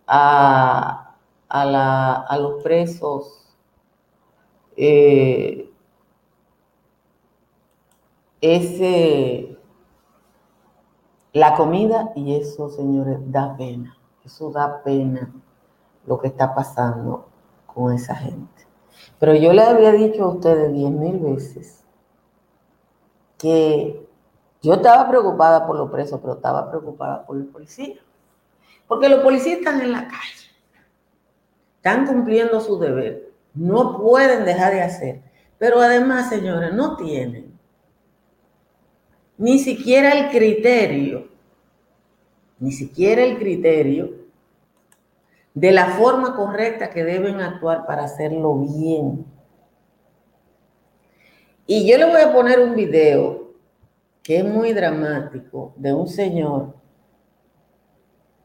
a, 0.05 1.15
a, 1.47 2.37
los 2.37 2.61
presos 2.61 3.55
eh, 4.75 5.71
ese 8.41 9.54
la 11.35 11.53
comida 11.53 12.13
y 12.15 12.33
eso, 12.33 12.69
señores, 12.69 13.19
da 13.25 13.57
pena. 13.57 13.97
Eso 14.23 14.51
da 14.51 14.81
pena 14.83 15.33
lo 16.05 16.17
que 16.17 16.29
está 16.29 16.55
pasando 16.55 17.27
con 17.65 17.93
esa 17.93 18.15
gente. 18.15 18.65
Pero 19.19 19.35
yo 19.35 19.51
le 19.51 19.61
había 19.61 19.91
dicho 19.91 20.23
a 20.23 20.29
ustedes 20.29 20.71
diez 20.71 20.89
mil 20.89 21.19
veces 21.19 21.83
que 23.37 24.07
yo 24.61 24.75
estaba 24.75 25.09
preocupada 25.09 25.67
por 25.67 25.75
los 25.75 25.91
presos, 25.91 26.21
pero 26.21 26.35
estaba 26.35 26.69
preocupada 26.69 27.25
por 27.25 27.35
el 27.35 27.47
policía. 27.47 27.97
Porque 28.87 29.09
los 29.09 29.19
policías 29.19 29.57
están 29.57 29.81
en 29.81 29.91
la 29.91 30.07
calle, 30.07 30.49
están 31.75 32.07
cumpliendo 32.07 32.61
su 32.61 32.79
deber, 32.79 33.33
no 33.53 33.99
pueden 33.99 34.45
dejar 34.45 34.71
de 34.71 34.83
hacer. 34.83 35.21
Pero 35.57 35.81
además, 35.81 36.29
señores, 36.29 36.73
no 36.73 36.95
tienen 36.95 37.54
ni 39.37 39.59
siquiera 39.59 40.11
el 40.11 40.29
criterio, 40.29 41.27
ni 42.59 42.71
siquiera 42.71 43.23
el 43.23 43.37
criterio 43.37 44.11
de 45.53 45.71
la 45.71 45.87
forma 45.91 46.35
correcta 46.35 46.89
que 46.89 47.03
deben 47.03 47.39
actuar 47.41 47.85
para 47.85 48.03
hacerlo 48.03 48.55
bien. 48.59 49.25
Y 51.67 51.89
yo 51.89 51.97
le 51.97 52.05
voy 52.05 52.21
a 52.21 52.33
poner 52.33 52.59
un 52.59 52.75
video 52.75 53.53
que 54.21 54.37
es 54.37 54.45
muy 54.45 54.73
dramático 54.73 55.73
de 55.77 55.93
un 55.93 56.07
señor 56.07 56.75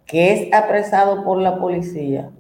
que 0.06 0.32
es 0.32 0.52
apresado 0.52 1.24
por 1.24 1.38
la 1.38 1.58
policía. 1.60 2.30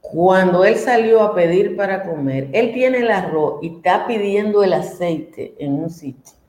Cuando 0.00 0.64
él 0.64 0.76
salió 0.76 1.22
a 1.22 1.34
pedir 1.34 1.76
para 1.76 2.04
comer, 2.04 2.48
él 2.52 2.72
tiene 2.72 2.98
el 2.98 3.10
arroz 3.10 3.58
y 3.62 3.76
está 3.76 4.06
pidiendo 4.06 4.62
el 4.62 4.72
aceite 4.72 5.54
en 5.58 5.74
un 5.74 5.90
sitio. 5.90 6.39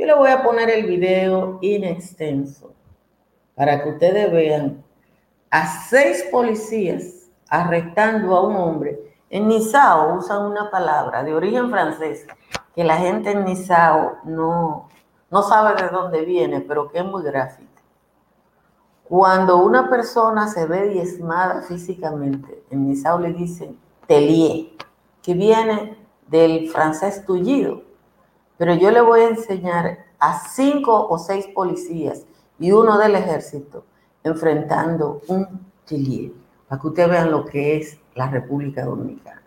Yo 0.00 0.06
le 0.06 0.14
voy 0.14 0.30
a 0.30 0.42
poner 0.42 0.70
el 0.70 0.86
video 0.86 1.58
in 1.60 1.84
extenso 1.84 2.72
para 3.54 3.82
que 3.82 3.90
ustedes 3.90 4.32
vean 4.32 4.82
a 5.50 5.66
seis 5.66 6.24
policías 6.32 7.28
arrestando 7.50 8.34
a 8.34 8.46
un 8.46 8.56
hombre. 8.56 8.98
En 9.28 9.46
Nisao 9.46 10.16
usan 10.16 10.46
una 10.46 10.70
palabra 10.70 11.22
de 11.22 11.34
origen 11.34 11.68
francés 11.68 12.26
que 12.74 12.82
la 12.82 12.96
gente 12.96 13.32
en 13.32 13.44
Nizao 13.44 14.16
no, 14.24 14.88
no 15.30 15.42
sabe 15.42 15.82
de 15.82 15.90
dónde 15.90 16.24
viene, 16.24 16.62
pero 16.62 16.88
que 16.88 17.00
es 17.00 17.04
muy 17.04 17.22
gráfica. 17.22 17.82
Cuando 19.04 19.58
una 19.58 19.90
persona 19.90 20.48
se 20.48 20.64
ve 20.64 20.88
diezmada 20.88 21.60
físicamente, 21.60 22.64
en 22.70 22.88
Nizao 22.88 23.18
le 23.18 23.34
dicen 23.34 23.78
telier, 24.06 24.68
que 25.22 25.34
viene 25.34 25.98
del 26.26 26.70
francés 26.70 27.22
tullido. 27.26 27.89
Pero 28.60 28.74
yo 28.74 28.90
le 28.90 29.00
voy 29.00 29.20
a 29.20 29.28
enseñar 29.28 30.04
a 30.18 30.38
cinco 30.50 31.08
o 31.08 31.16
seis 31.16 31.46
policías 31.46 32.26
y 32.58 32.72
uno 32.72 32.98
del 32.98 33.14
ejército 33.14 33.86
enfrentando 34.22 35.22
un 35.28 35.66
telier, 35.86 36.32
para 36.68 36.78
que 36.78 36.88
ustedes 36.88 37.08
vean 37.08 37.30
lo 37.30 37.46
que 37.46 37.78
es 37.78 37.96
la 38.14 38.28
República 38.28 38.84
Dominicana. 38.84 39.40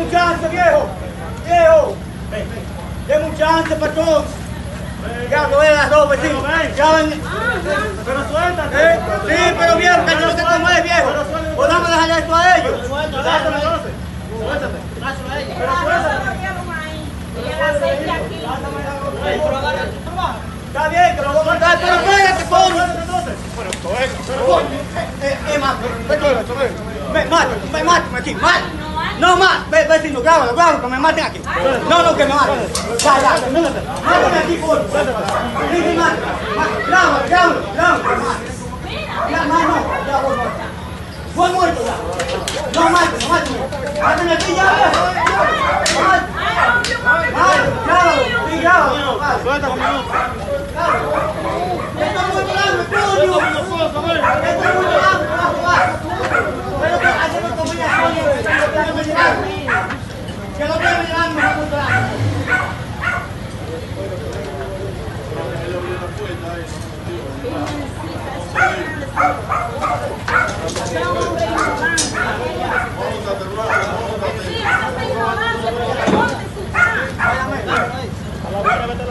No, 0.00 0.06
capitán, 0.06 0.06
de 0.06 0.06
mucha 0.06 0.30
antes, 0.30 0.50
viejo. 0.50 0.88
Viejo. 1.46 1.96
De 3.06 3.18
mucha 3.18 3.56
antes, 3.58 3.78
patrón. 3.78 4.24
Ya 5.30 5.48
lo 5.48 5.58
ve 5.58 5.70
las 5.70 5.90
dos 5.90 6.10
vecinos. 6.10 6.42
Ya 6.76 6.92
ven. 6.92 7.22
Pero 8.04 8.28
suéltate. 8.28 8.98
Sí, 9.28 9.54
pero 9.58 9.76
viejo, 9.76 10.06
que 10.06 10.12
yo 10.12 10.20
no 10.20 10.36
sé 10.36 10.42
cómo 10.42 10.68
es, 10.70 10.82
viejo. 10.82 11.08
Podamos 11.56 11.90
dejar 11.90 12.10
esto 12.18 12.34
a 12.34 12.56
ellos. 12.56 12.86
Suéltate. 12.86 13.30
Suéltate. 14.38 14.78
Dáselo 15.00 15.30
a 15.30 15.40
ellos. 15.40 15.56
Pero 15.58 15.72
suéltate. 15.82 16.40
Está 20.66 20.88
bien, 20.88 21.16
que 21.16 21.22
lo 21.22 21.32
voy 21.32 21.40
a 21.40 21.44
mandar, 21.44 21.78
pero 21.80 21.94
espérate, 21.94 22.44
coño. 22.44 22.84
Pero, 23.56 23.70
pero, 23.82 24.60
eh, 25.22 25.58
más, 25.58 25.74
me 27.12 27.24
mato, 27.26 27.50
me 27.72 27.84
mato 27.84 28.16
aquí, 28.16 28.34
mal. 28.36 28.62
No 29.20 29.36
más, 29.36 29.68
ve, 29.70 29.86
vecino, 29.86 30.22
grábalo, 30.22 30.54
grábalo, 30.54 30.80
que 30.80 30.86
me 30.86 30.98
maten 30.98 31.24
aquí. 31.24 31.40
No, 31.88 32.02
no, 32.02 32.16
que 32.16 32.24
me 32.24 32.34
maten. 32.34 32.72
Ya, 32.98 33.20
ya, 33.20 33.32
mátame 34.02 34.38
aquí, 34.38 34.56
coño. 34.56 34.82
Mátame. 34.92 35.12
Grábalo, 36.86 37.28
grábalo, 37.28 37.60
grábalo. 37.74 38.02
Ya, 39.30 39.40
no, 39.44 39.54
no, 39.60 39.76
ya 40.06 40.16
voy 40.22 40.36
muerto. 40.36 40.60
Voy 41.34 41.50
muerto 41.52 41.82
ya. 41.84 41.96
No, 42.80 42.82
mátame, 42.90 43.28
mátame. 43.28 43.58
Mátame 44.02 44.32
aquí, 44.32 44.54
ya. 44.54 44.64
Mátame. 46.00 46.40
Grábalo, 47.84 48.22
sí, 48.48 48.56
grábalo. 48.58 49.10
Suéltame, 49.42 49.76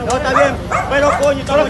no, 0.05 0.15
está 0.17 0.33
bien, 0.33 0.57
pero 0.89 1.07
coño, 1.19 1.45
todo 1.45 1.57
lo 1.57 1.63
que 1.65 1.69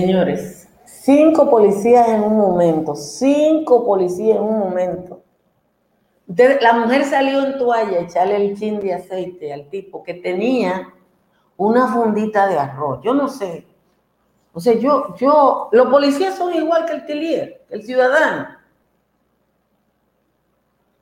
Señores, 0.00 0.66
cinco 0.86 1.50
policías 1.50 2.08
en 2.08 2.22
un 2.22 2.38
momento, 2.38 2.94
cinco 2.94 3.84
policías 3.84 4.38
en 4.38 4.42
un 4.42 4.58
momento. 4.58 5.22
la 6.26 6.72
mujer 6.72 7.04
salió 7.04 7.44
en 7.44 7.58
toalla 7.58 7.98
a 7.98 8.00
echarle 8.00 8.36
el 8.36 8.58
chin 8.58 8.80
de 8.80 8.94
aceite 8.94 9.52
al 9.52 9.68
tipo 9.68 10.02
que 10.02 10.14
tenía 10.14 10.88
una 11.58 11.88
fundita 11.88 12.48
de 12.48 12.58
arroz. 12.58 13.00
Yo 13.02 13.12
no 13.12 13.28
sé. 13.28 13.66
O 14.54 14.60
sea, 14.60 14.72
yo, 14.72 15.14
yo, 15.16 15.68
los 15.70 15.88
policías 15.88 16.34
son 16.34 16.54
igual 16.54 16.86
que 16.86 16.94
el 16.94 17.04
telier, 17.04 17.62
el 17.68 17.82
ciudadano. 17.82 18.56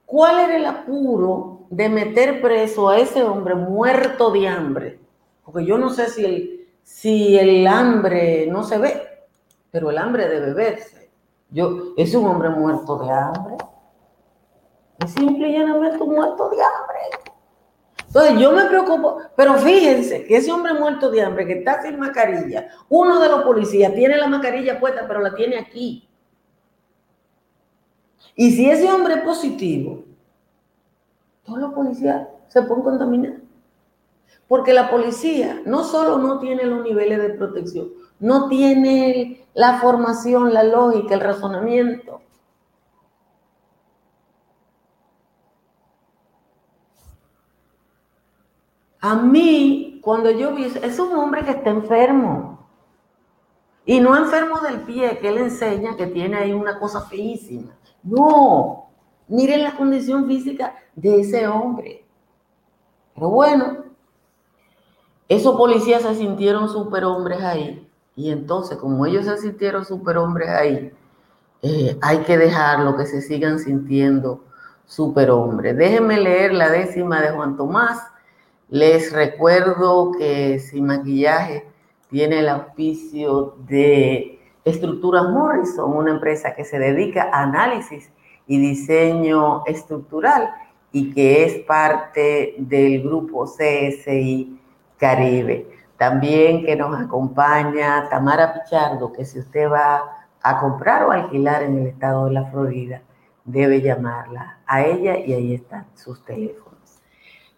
¿Cuál 0.06 0.40
era 0.40 0.56
el 0.56 0.66
apuro 0.66 1.60
de 1.70 1.88
meter 1.88 2.42
preso 2.42 2.88
a 2.88 2.98
ese 2.98 3.22
hombre 3.22 3.54
muerto 3.54 4.32
de 4.32 4.48
hambre? 4.48 4.98
Porque 5.44 5.64
yo 5.64 5.78
no 5.78 5.88
sé 5.88 6.08
si 6.10 6.24
el, 6.24 6.57
si 6.88 7.38
el 7.38 7.66
hambre 7.66 8.46
no 8.50 8.64
se 8.64 8.78
ve, 8.78 9.26
pero 9.70 9.90
el 9.90 9.98
hambre 9.98 10.26
debe 10.26 10.54
verse. 10.54 11.10
Yo, 11.50 11.92
es 11.98 12.14
un 12.14 12.26
hombre 12.26 12.48
muerto 12.48 12.98
de 12.98 13.10
hambre. 13.10 13.56
Es 15.04 15.12
simple 15.12 15.48
y 15.48 15.52
llanamente 15.52 16.02
un 16.02 16.14
muerto 16.14 16.48
de 16.48 16.56
hambre. 16.56 16.98
Entonces 18.06 18.38
yo 18.40 18.52
me 18.52 18.64
preocupo, 18.64 19.18
pero 19.36 19.54
fíjense 19.58 20.24
que 20.24 20.38
ese 20.38 20.50
hombre 20.50 20.72
muerto 20.72 21.10
de 21.10 21.20
hambre 21.20 21.46
que 21.46 21.58
está 21.58 21.82
sin 21.82 21.98
mascarilla, 21.98 22.68
uno 22.88 23.20
de 23.20 23.28
los 23.28 23.42
policías 23.42 23.94
tiene 23.94 24.16
la 24.16 24.26
mascarilla 24.26 24.80
puesta, 24.80 25.06
pero 25.06 25.20
la 25.20 25.34
tiene 25.34 25.58
aquí. 25.58 26.08
Y 28.34 28.50
si 28.52 28.68
ese 28.68 28.90
hombre 28.90 29.16
es 29.16 29.20
positivo, 29.20 30.04
todos 31.44 31.58
los 31.58 31.74
policías 31.74 32.26
se 32.48 32.62
pueden 32.62 32.82
contaminar. 32.82 33.47
Porque 34.48 34.72
la 34.72 34.90
policía 34.90 35.62
no 35.66 35.84
solo 35.84 36.18
no 36.18 36.40
tiene 36.40 36.64
los 36.64 36.82
niveles 36.82 37.20
de 37.20 37.30
protección, 37.30 37.90
no 38.18 38.48
tiene 38.48 39.46
la 39.54 39.78
formación, 39.78 40.54
la 40.54 40.64
lógica, 40.64 41.14
el 41.14 41.20
razonamiento. 41.20 42.22
A 49.00 49.14
mí, 49.14 50.00
cuando 50.02 50.30
yo 50.30 50.54
vi, 50.54 50.64
es 50.64 50.98
un 50.98 51.16
hombre 51.16 51.44
que 51.44 51.52
está 51.52 51.70
enfermo. 51.70 52.68
Y 53.84 54.00
no 54.00 54.16
enfermo 54.16 54.60
del 54.60 54.82
pie, 54.82 55.18
que 55.18 55.28
él 55.28 55.38
enseña 55.38 55.96
que 55.96 56.06
tiene 56.06 56.36
ahí 56.36 56.52
una 56.52 56.78
cosa 56.78 57.02
feísima. 57.02 57.76
No, 58.02 58.90
miren 59.28 59.62
la 59.62 59.76
condición 59.76 60.26
física 60.26 60.74
de 60.94 61.20
ese 61.20 61.46
hombre. 61.46 62.04
Pero 63.14 63.30
bueno, 63.30 63.87
esos 65.28 65.56
policías 65.56 66.02
se 66.02 66.14
sintieron 66.14 66.68
superhombres 66.68 67.42
ahí. 67.42 67.86
Y 68.16 68.30
entonces, 68.30 68.78
como 68.78 69.06
ellos 69.06 69.26
se 69.26 69.36
sintieron 69.38 69.84
superhombres 69.84 70.48
ahí, 70.48 70.92
eh, 71.62 71.98
hay 72.00 72.18
que 72.18 72.38
dejarlo 72.38 72.96
que 72.96 73.06
se 73.06 73.20
sigan 73.20 73.58
sintiendo 73.58 74.42
superhombres. 74.86 75.76
Déjenme 75.76 76.18
leer 76.18 76.52
la 76.52 76.70
décima 76.70 77.20
de 77.20 77.30
Juan 77.30 77.56
Tomás. 77.56 78.02
Les 78.70 79.12
recuerdo 79.12 80.12
que 80.18 80.58
Sin 80.58 80.86
Maquillaje 80.86 81.66
tiene 82.10 82.40
el 82.40 82.48
auspicio 82.48 83.56
de 83.68 84.40
Estructuras 84.64 85.28
Morrison, 85.28 85.96
una 85.96 86.10
empresa 86.10 86.54
que 86.54 86.64
se 86.64 86.78
dedica 86.78 87.30
a 87.32 87.42
análisis 87.42 88.10
y 88.46 88.58
diseño 88.58 89.62
estructural 89.66 90.50
y 90.90 91.12
que 91.12 91.44
es 91.44 91.58
parte 91.60 92.54
del 92.58 93.02
grupo 93.02 93.44
CSI 93.44 94.57
Caribe. 94.98 95.70
También 95.96 96.64
que 96.64 96.76
nos 96.76 96.98
acompaña 97.00 98.08
Tamara 98.08 98.54
Pichardo, 98.54 99.12
que 99.12 99.24
si 99.24 99.38
usted 99.40 99.70
va 99.70 100.02
a 100.42 100.60
comprar 100.60 101.04
o 101.04 101.10
alquilar 101.12 101.62
en 101.62 101.78
el 101.78 101.86
estado 101.88 102.26
de 102.26 102.32
la 102.32 102.44
Florida, 102.46 103.02
debe 103.44 103.80
llamarla 103.80 104.58
a 104.66 104.84
ella 104.84 105.18
y 105.18 105.32
ahí 105.32 105.54
están 105.54 105.86
sus 105.94 106.24
teléfonos. 106.24 106.68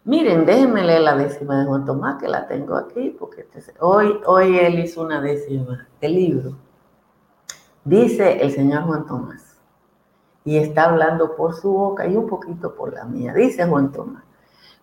Miren, 0.03 0.45
déjenme 0.45 0.83
leer 0.83 1.01
la 1.01 1.15
décima 1.15 1.59
de 1.59 1.65
Juan 1.67 1.85
Tomás, 1.85 2.19
que 2.19 2.27
la 2.27 2.47
tengo 2.47 2.75
aquí, 2.75 3.15
porque 3.19 3.41
este 3.53 3.73
hoy, 3.79 4.19
hoy 4.25 4.57
él 4.57 4.79
hizo 4.79 5.03
una 5.03 5.21
décima 5.21 5.87
del 5.99 6.15
libro. 6.15 6.57
Dice 7.83 8.41
el 8.41 8.51
señor 8.51 8.83
Juan 8.83 9.05
Tomás, 9.05 9.59
y 10.43 10.57
está 10.57 10.85
hablando 10.85 11.35
por 11.35 11.53
su 11.53 11.71
boca 11.71 12.07
y 12.07 12.15
un 12.15 12.27
poquito 12.27 12.73
por 12.73 12.93
la 12.93 13.03
mía. 13.05 13.33
Dice 13.33 13.67
Juan 13.67 13.91
Tomás, 13.91 14.23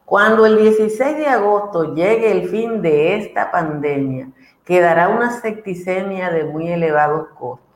cuando 0.08 0.46
el 0.46 0.56
16 0.56 1.18
de 1.18 1.26
agosto 1.26 1.94
llegue 1.94 2.32
el 2.32 2.48
fin 2.48 2.80
de 2.80 3.16
esta 3.16 3.50
pandemia, 3.50 4.30
quedará 4.64 5.08
una 5.08 5.30
septicemia 5.30 6.30
de 6.30 6.44
muy 6.44 6.68
elevados 6.68 7.28
costos 7.38 7.68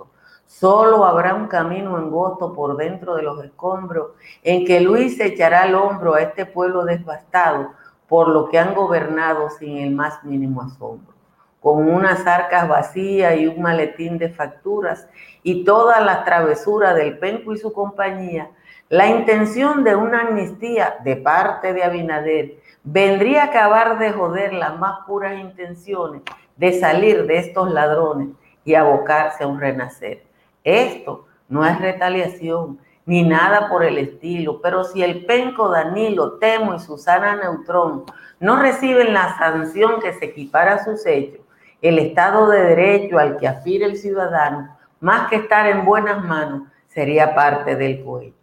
Solo 0.53 1.07
habrá 1.07 1.35
un 1.35 1.49
camino 1.49 1.97
angosto 1.97 2.53
por 2.53 2.77
dentro 2.77 3.15
de 3.15 3.23
los 3.23 3.43
escombros 3.43 4.11
en 4.43 4.67
que 4.67 4.81
Luis 4.83 5.19
echará 5.19 5.65
el 5.65 5.75
hombro 5.75 6.15
a 6.15 6.21
este 6.21 6.45
pueblo 6.45 6.85
devastado 6.85 7.73
por 8.07 8.29
lo 8.29 8.51
que 8.51 8.59
han 8.59 8.75
gobernado 8.75 9.49
sin 9.49 9.79
el 9.79 9.93
más 9.93 10.23
mínimo 10.23 10.61
asombro. 10.61 11.15
Con 11.59 11.89
unas 11.89 12.27
arcas 12.27 12.69
vacías 12.69 13.39
y 13.39 13.47
un 13.47 13.63
maletín 13.63 14.19
de 14.19 14.29
facturas 14.29 15.09
y 15.43 15.65
toda 15.65 16.01
la 16.03 16.23
travesura 16.23 16.93
del 16.93 17.19
Penco 17.19 17.55
y 17.55 17.59
su 17.59 17.73
compañía, 17.73 18.51
la 18.93 19.07
intención 19.07 19.85
de 19.85 19.97
una 19.97 20.21
amnistía 20.21 20.97
de 21.03 21.17
parte 21.17 21.73
de 21.73 21.83
Abinader 21.83 22.59
vendría 22.85 23.41
a 23.41 23.47
acabar 23.47 23.99
de 23.99 24.13
joder 24.13 24.53
las 24.53 24.79
más 24.79 25.07
puras 25.07 25.41
intenciones 25.41 26.21
de 26.59 26.79
salir 26.79 27.27
de 27.27 27.39
estos 27.39 27.73
ladrones 27.73 28.29
y 28.67 28.75
abocarse 28.75 29.45
a 29.45 29.47
un 29.47 29.59
renacer. 29.59 30.25
Esto 30.63 31.25
no 31.49 31.65
es 31.65 31.81
retaliación 31.81 32.81
ni 33.07 33.23
nada 33.23 33.71
por 33.71 33.83
el 33.83 33.97
estilo, 33.97 34.61
pero 34.61 34.85
si 34.85 35.03
el 35.03 35.25
penco 35.25 35.71
Danilo, 35.71 36.33
Temo 36.33 36.75
y 36.75 36.79
Susana 36.79 37.35
Neutrón 37.37 38.05
no 38.41 38.61
reciben 38.61 39.15
la 39.15 39.39
sanción 39.39 40.03
que 40.03 40.13
se 40.13 40.27
equipara 40.27 40.75
a 40.75 40.85
sus 40.85 41.07
hechos, 41.07 41.41
el 41.81 41.99
Estado 41.99 42.47
de 42.51 42.63
Derecho 42.63 43.19
al 43.19 43.39
que 43.39 43.49
aspira 43.49 43.87
el 43.87 43.97
ciudadano, 43.97 44.77
más 45.01 45.31
que 45.31 45.37
estar 45.37 45.67
en 45.67 45.87
buenas 45.87 46.23
manos, 46.23 46.65
sería 46.89 47.35
parte 47.35 47.75
del 47.75 48.05
cohecho. 48.05 48.42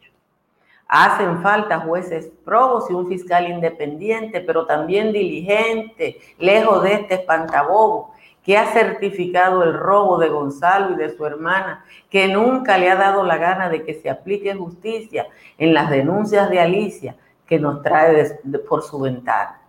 Hacen 0.92 1.44
falta 1.44 1.82
jueces 1.82 2.32
probos 2.44 2.90
y 2.90 2.94
un 2.94 3.08
fiscal 3.08 3.48
independiente, 3.48 4.42
pero 4.42 4.66
también 4.66 5.14
diligente, 5.14 6.18
lejos 6.40 6.82
de 6.82 6.94
este 6.94 7.14
espantabobo 7.14 8.12
que 8.44 8.58
ha 8.58 8.66
certificado 8.66 9.62
el 9.62 9.76
robo 9.76 10.18
de 10.18 10.30
Gonzalo 10.30 10.94
y 10.94 10.96
de 10.96 11.16
su 11.16 11.24
hermana, 11.28 11.86
que 12.10 12.28
nunca 12.28 12.80
le 12.80 12.90
ha 12.90 12.96
dado 12.96 13.24
la 13.24 13.38
gana 13.38 13.70
de 13.70 13.84
que 13.84 13.94
se 13.94 14.10
aplique 14.10 14.56
justicia 14.56 15.28
en 15.60 15.76
las 15.76 15.92
denuncias 15.92 16.50
de 16.50 16.60
Alicia 16.60 17.16
que 17.46 17.60
nos 17.60 17.84
trae 17.84 18.40
por 18.68 18.82
su 18.82 19.00
ventana. 19.00 19.62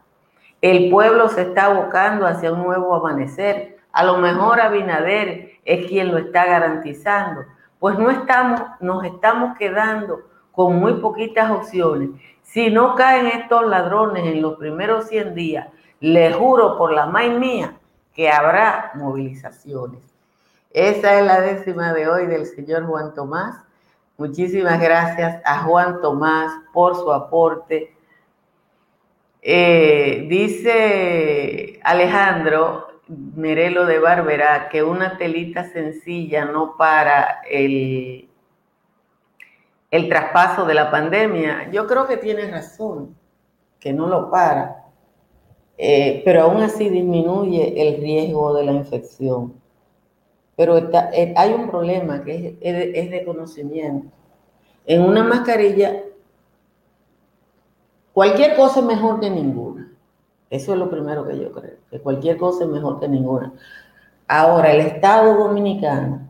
El 0.63 0.91
pueblo 0.91 1.29
se 1.29 1.43
está 1.43 1.67
abocando 1.67 2.27
hacia 2.27 2.53
un 2.53 2.63
nuevo 2.63 2.95
amanecer. 2.95 3.77
A 3.93 4.05
lo 4.05 4.17
mejor 4.17 4.59
Abinader 4.59 5.51
es 5.67 5.87
quien 5.87 6.13
lo 6.13 6.17
está 6.17 6.47
garantizando, 6.47 7.43
pues 7.79 7.99
no 7.99 8.11
estamos, 8.11 8.63
nos 8.81 9.05
estamos 9.05 9.59
quedando 9.59 10.30
con 10.53 10.77
muy 10.77 10.95
poquitas 10.95 11.51
opciones. 11.51 12.11
Si 12.43 12.71
no 12.71 12.95
caen 12.95 13.27
estos 13.27 13.67
ladrones 13.67 14.25
en 14.27 14.43
los 14.43 14.57
primeros 14.57 15.09
100 15.09 15.35
días, 15.35 15.69
le 16.01 16.33
juro 16.33 16.77
por 16.79 16.93
la 16.93 17.07
maíz 17.07 17.39
mía 17.39 17.77
que 18.15 18.31
habrá 18.31 18.93
movilizaciones. 18.95 20.01
Esa 20.71 21.19
es 21.19 21.27
la 21.27 21.41
décima 21.41 21.93
de 21.93 22.09
hoy 22.09 22.27
del 22.27 22.47
señor 22.47 22.87
Juan 22.87 23.15
Tomás. 23.15 23.57
Muchísimas 24.17 24.81
gracias 24.81 25.43
a 25.45 25.65
Juan 25.65 26.01
Tomás 26.01 26.53
por 26.73 26.95
su 26.95 27.13
aporte. 27.13 27.95
Eh, 29.43 30.27
dice 30.29 31.81
Alejandro 31.83 33.01
Merelo 33.09 33.87
de 33.87 33.99
Barbera 33.99 34.69
que 34.69 34.83
una 34.83 35.19
telita 35.19 35.65
sencilla 35.65 36.45
no 36.45 36.77
para 36.77 37.41
el, 37.51 38.30
el 39.91 40.09
traspaso 40.09 40.65
de 40.65 40.75
la 40.75 40.91
pandemia. 40.91 41.71
Yo 41.71 41.87
creo 41.87 42.07
que 42.07 42.17
tiene 42.17 42.51
razón, 42.51 43.17
que 43.79 43.93
no 43.93 44.07
lo 44.07 44.31
para. 44.31 44.85
Eh, 45.77 46.23
pero 46.25 46.43
aún 46.43 46.63
así 46.63 46.89
disminuye 46.89 47.89
el 47.89 48.01
riesgo 48.01 48.55
de 48.55 48.65
la 48.65 48.73
infección. 48.73 49.55
Pero 50.55 50.77
eh, 50.77 51.35
hay 51.37 51.53
un 51.55 51.71
problema 51.71 52.23
que 52.23 52.59
es, 52.61 53.11
de 53.11 53.25
conocimiento. 53.25 54.09
En 54.85 55.03
una 55.03 55.25
mascarilla, 55.25 56.03
cualquier 58.13 58.57
cosa 58.57 58.81
es 58.81 58.87
mejor 58.87 59.21
que 59.21 59.31
ninguna. 59.31 59.91
Eso 60.51 60.73
es 60.73 60.79
lo 60.79 60.91
primero 60.91 61.27
que 61.27 61.39
yo 61.39 61.53
creo, 61.53 61.77
que 61.91 62.01
cualquier 62.01 62.37
cosa 62.37 62.65
es 62.65 62.71
mejor 62.71 63.01
que 63.01 63.09
ninguna. 63.09 63.55
Ahora, 64.27 64.73
el 64.73 64.81
Estado 64.81 65.35
dominicano 65.35 66.29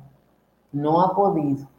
no 0.72 1.02
ha 1.02 1.14
podido 1.14 1.69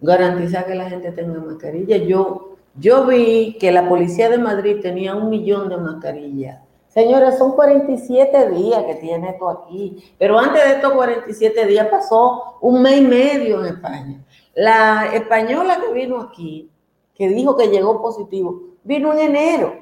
garantizar 0.00 0.66
que 0.66 0.74
la 0.74 0.88
gente 0.88 1.12
tenga 1.12 1.40
mascarilla. 1.40 1.96
Yo 1.96 2.48
yo 2.80 3.06
vi 3.06 3.56
que 3.58 3.72
la 3.72 3.88
policía 3.88 4.28
de 4.28 4.38
Madrid 4.38 4.76
tenía 4.80 5.16
un 5.16 5.30
millón 5.30 5.68
de 5.68 5.76
mascarillas. 5.76 6.60
Señores, 6.86 7.36
son 7.36 7.52
47 7.52 8.50
días 8.50 8.84
que 8.84 8.94
tiene 8.96 9.30
esto 9.30 9.48
aquí, 9.48 10.12
pero 10.16 10.38
antes 10.38 10.64
de 10.64 10.74
estos 10.74 10.92
47 10.92 11.66
días 11.66 11.88
pasó 11.88 12.58
un 12.60 12.80
mes 12.82 12.98
y 12.98 13.02
medio 13.02 13.64
en 13.64 13.74
España. 13.74 14.24
La 14.54 15.10
española 15.12 15.80
que 15.80 15.92
vino 15.92 16.20
aquí, 16.20 16.70
que 17.14 17.28
dijo 17.28 17.56
que 17.56 17.68
llegó 17.68 18.00
positivo, 18.00 18.62
vino 18.84 19.12
en 19.12 19.18
enero. 19.18 19.74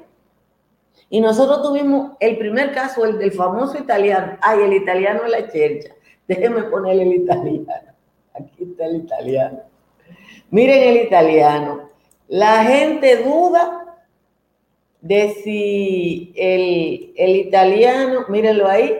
Y 1.09 1.21
nosotros 1.21 1.61
tuvimos 1.61 2.13
el 2.19 2.37
primer 2.37 2.73
caso, 2.73 3.05
el 3.05 3.19
del 3.19 3.31
famoso 3.31 3.77
italiano. 3.77 4.37
Ay, 4.41 4.61
el 4.63 4.73
italiano 4.73 5.23
es 5.23 5.31
la 5.31 5.47
chercha. 5.47 5.93
Déjenme 6.27 6.63
ponerle 6.63 7.03
el 7.03 7.13
italiano. 7.13 7.93
Aquí 8.33 8.63
está 8.63 8.85
el 8.85 8.97
italiano. 8.97 9.59
Miren 10.49 10.83
el 10.83 10.97
italiano. 10.97 11.89
La 12.27 12.63
gente 12.63 13.23
duda 13.23 13.77
de 15.01 15.33
si 15.43 16.33
el, 16.35 17.13
italiano, 17.17 18.25
mírenlo 18.29 18.67
ahí, 18.67 18.95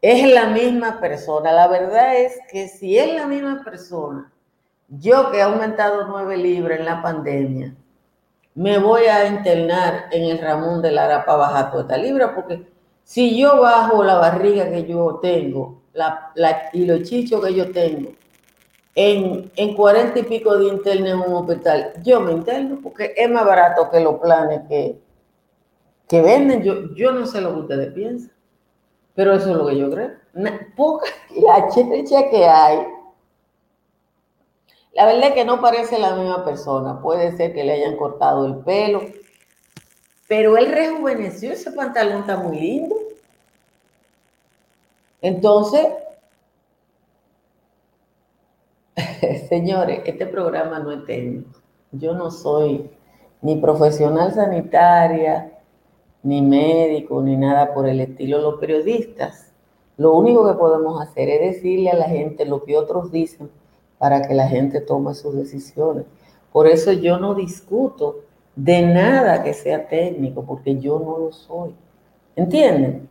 es 0.00 0.32
la 0.32 0.46
misma 0.46 1.00
persona. 1.00 1.52
La 1.52 1.68
verdad 1.68 2.16
es 2.16 2.38
que 2.50 2.68
si 2.68 2.98
es 2.98 3.12
la 3.14 3.26
misma 3.26 3.62
persona, 3.64 4.32
yo 4.88 5.30
que 5.30 5.38
he 5.38 5.42
aumentado 5.42 6.06
nueve 6.06 6.36
libras 6.36 6.78
en 6.78 6.84
la 6.84 7.02
pandemia, 7.02 7.74
me 8.54 8.78
voy 8.78 9.04
a 9.04 9.26
internar 9.26 10.06
en 10.10 10.24
el 10.24 10.38
Ramón 10.38 10.82
de 10.82 10.90
Lara 10.90 11.24
para 11.24 11.38
bajar 11.38 11.70
toda 11.70 11.82
esta 11.82 11.96
libra, 11.96 12.34
porque 12.34 12.66
si 13.04 13.38
yo 13.38 13.60
bajo 13.60 14.02
la 14.02 14.16
barriga 14.16 14.68
que 14.70 14.86
yo 14.86 15.18
tengo 15.22 15.82
la, 15.92 16.32
y 16.72 16.84
los 16.84 17.02
chichos 17.02 17.44
que 17.44 17.54
yo 17.54 17.70
tengo, 17.72 18.10
en, 19.02 19.50
en 19.56 19.74
40 19.74 20.18
y 20.18 20.22
pico 20.24 20.58
de 20.58 20.68
interno 20.68 21.06
en 21.06 21.18
un 21.20 21.32
hospital, 21.32 21.94
yo 22.04 22.20
me 22.20 22.32
interno 22.32 22.80
porque 22.82 23.14
es 23.16 23.30
más 23.30 23.46
barato 23.46 23.90
que 23.90 23.98
los 23.98 24.16
planes 24.20 24.60
que, 24.68 25.00
que 26.06 26.20
venden. 26.20 26.62
Yo, 26.62 26.94
yo 26.94 27.10
no 27.10 27.24
sé 27.24 27.40
lo 27.40 27.54
que 27.54 27.60
ustedes 27.60 27.94
piensan, 27.94 28.30
pero 29.14 29.32
eso 29.32 29.52
es 29.52 29.56
lo 29.56 29.66
que 29.66 29.78
yo 29.78 29.90
creo. 29.90 30.10
poca 30.76 31.06
la 31.30 31.68
que 32.30 32.46
hay. 32.46 32.86
La 34.92 35.06
verdad 35.06 35.28
es 35.28 35.32
que 35.34 35.44
no 35.46 35.62
parece 35.62 35.98
la 35.98 36.14
misma 36.16 36.44
persona. 36.44 37.00
Puede 37.00 37.34
ser 37.38 37.54
que 37.54 37.64
le 37.64 37.72
hayan 37.72 37.96
cortado 37.96 38.44
el 38.44 38.56
pelo, 38.56 39.00
pero 40.28 40.58
él 40.58 40.70
rejuveneció. 40.70 41.52
Ese 41.52 41.70
pantalón 41.70 42.20
está 42.20 42.36
muy 42.36 42.60
lindo. 42.60 42.96
Entonces, 45.22 45.86
Señores, 49.48 50.02
este 50.04 50.26
programa 50.26 50.78
no 50.78 50.92
es 50.92 51.04
técnico. 51.04 51.60
Yo 51.92 52.14
no 52.14 52.30
soy 52.30 52.90
ni 53.42 53.56
profesional 53.56 54.32
sanitaria, 54.32 55.58
ni 56.22 56.42
médico, 56.42 57.22
ni 57.22 57.36
nada 57.36 57.72
por 57.74 57.88
el 57.88 58.00
estilo. 58.00 58.40
Los 58.40 58.60
periodistas, 58.60 59.52
lo 59.96 60.14
único 60.14 60.46
que 60.46 60.58
podemos 60.58 61.00
hacer 61.00 61.28
es 61.28 61.56
decirle 61.56 61.90
a 61.90 61.96
la 61.96 62.06
gente 62.06 62.44
lo 62.44 62.64
que 62.64 62.76
otros 62.76 63.10
dicen 63.10 63.50
para 63.98 64.26
que 64.26 64.34
la 64.34 64.48
gente 64.48 64.80
tome 64.80 65.14
sus 65.14 65.34
decisiones. 65.34 66.04
Por 66.52 66.66
eso 66.66 66.92
yo 66.92 67.18
no 67.18 67.34
discuto 67.34 68.20
de 68.56 68.82
nada 68.82 69.42
que 69.42 69.54
sea 69.54 69.88
técnico, 69.88 70.44
porque 70.44 70.78
yo 70.78 70.98
no 70.98 71.18
lo 71.18 71.32
soy. 71.32 71.74
¿Entienden? 72.36 73.08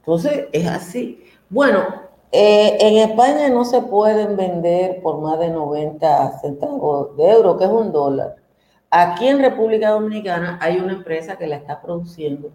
Entonces, 0.00 0.46
es 0.52 0.66
así. 0.68 1.24
Bueno, 1.50 2.05
Eh, 2.32 2.76
en 2.80 3.10
España 3.10 3.48
no 3.48 3.64
se 3.64 3.80
pueden 3.82 4.36
vender 4.36 5.00
por 5.02 5.20
más 5.20 5.38
de 5.38 5.48
90 5.50 6.38
centavos 6.40 7.16
de 7.16 7.30
euro, 7.30 7.56
que 7.56 7.64
es 7.64 7.70
un 7.70 7.92
dólar. 7.92 8.36
Aquí 8.90 9.28
en 9.28 9.40
República 9.40 9.90
Dominicana 9.90 10.58
hay 10.60 10.78
una 10.78 10.92
empresa 10.92 11.36
que 11.36 11.46
la 11.46 11.56
está 11.56 11.80
produciendo 11.80 12.50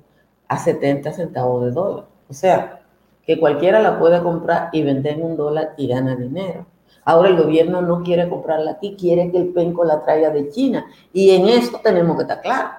a 0.47 0.57
70 0.57 1.12
centavos 1.13 1.65
de 1.65 1.71
dólar. 1.71 2.05
O 2.29 2.34
sea, 2.34 2.81
que 3.25 3.39
cualquiera 3.39 3.79
la 3.79 3.99
puede 3.99 4.21
comprar 4.21 4.69
y 4.71 4.84
vender 4.84 5.13
en 5.13 5.23
un 5.23 5.38
dólar 5.38 5.73
y 5.77 5.88
gana 5.88 6.15
dinero. 6.15 6.65
Ahora 7.03 7.29
el 7.29 7.38
gobierno 7.41 7.81
no 7.81 8.03
quiere 8.03 8.29
comprarla 8.29 8.71
aquí, 8.71 8.95
quiere 8.99 9.31
que 9.31 9.38
el 9.38 9.53
penco 9.53 9.84
la 9.84 10.03
traiga 10.03 10.29
de 10.29 10.49
China. 10.49 10.86
Y 11.13 11.31
en 11.31 11.47
eso 11.47 11.79
tenemos 11.84 12.15
que 12.17 12.23
estar 12.23 12.41
claros. 12.41 12.71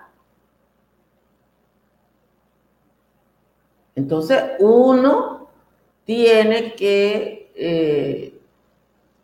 Entonces, 3.95 4.43
uno 4.61 5.42
tiene 6.05 6.75
que 6.75 7.53
eh, 7.55 8.41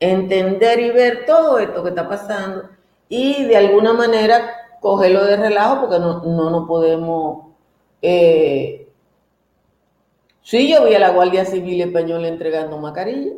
entender 0.00 0.80
y 0.80 0.90
ver 0.90 1.24
todo 1.26 1.58
esto 1.58 1.82
que 1.82 1.90
está 1.90 2.08
pasando 2.08 2.68
y 3.08 3.44
de 3.44 3.56
alguna 3.56 3.92
manera 3.92 4.54
cogerlo 4.80 5.24
de 5.24 5.36
relajo 5.36 5.80
porque 5.80 5.98
no, 5.98 6.22
no, 6.22 6.50
no 6.50 6.66
podemos... 6.66 7.48
Eh, 8.00 8.88
sí, 10.42 10.70
yo 10.70 10.84
vi 10.84 10.94
a 10.94 11.00
la 11.00 11.10
Guardia 11.10 11.44
Civil 11.44 11.80
Española 11.80 12.28
entregando 12.28 12.78
mascarilla, 12.78 13.32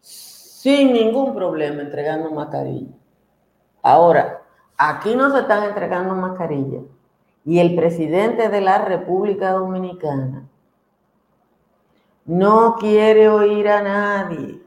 sin 0.00 0.92
ningún 0.92 1.34
problema 1.34 1.82
entregando 1.82 2.30
mascarilla. 2.30 2.92
Ahora, 3.82 4.42
aquí 4.76 5.16
no 5.16 5.32
se 5.32 5.40
están 5.40 5.64
entregando 5.64 6.14
mascarillas 6.14 6.84
y 7.44 7.58
el 7.58 7.74
presidente 7.74 8.48
de 8.48 8.60
la 8.60 8.84
República 8.84 9.52
Dominicana 9.52 10.48
no 12.28 12.76
quiere 12.78 13.28
oír 13.28 13.66
a 13.68 13.82
nadie. 13.82 14.60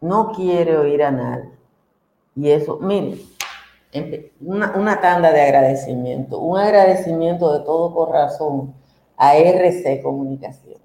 No 0.00 0.30
quiere 0.32 0.78
oír 0.78 1.02
a 1.02 1.10
nadie. 1.10 1.50
Y 2.36 2.50
eso, 2.50 2.78
miren, 2.78 3.18
una, 4.40 4.72
una, 4.76 5.00
tanda 5.00 5.32
de 5.32 5.40
agradecimiento, 5.42 6.38
un 6.38 6.56
agradecimiento 6.56 7.52
de 7.58 7.64
todo 7.64 7.92
corazón 7.92 8.72
a 9.16 9.36
RC 9.36 10.00
Comunicaciones. 10.00 10.80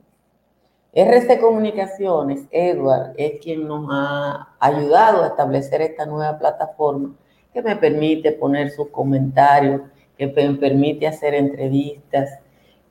RC 0.92 1.39
Comunicaciones, 1.39 2.46
Edward, 2.50 3.13
es 3.18 3.39
quien 3.39 3.68
nos 3.68 3.88
ha 3.92 4.56
ayudado 4.60 5.24
a 5.24 5.28
establecer 5.28 5.84
esta 5.84 6.08
nueva 6.08 6.39
plataforma 6.39 7.13
que 7.54 7.62
me 7.62 7.76
permite 7.76 8.32
poner 8.32 8.72
sus 8.72 8.89
comentarios, 8.89 9.82
que 10.18 10.26
me 10.26 10.56
permite 10.56 11.06
hacer 11.06 11.36
entrevistas, 11.36 12.39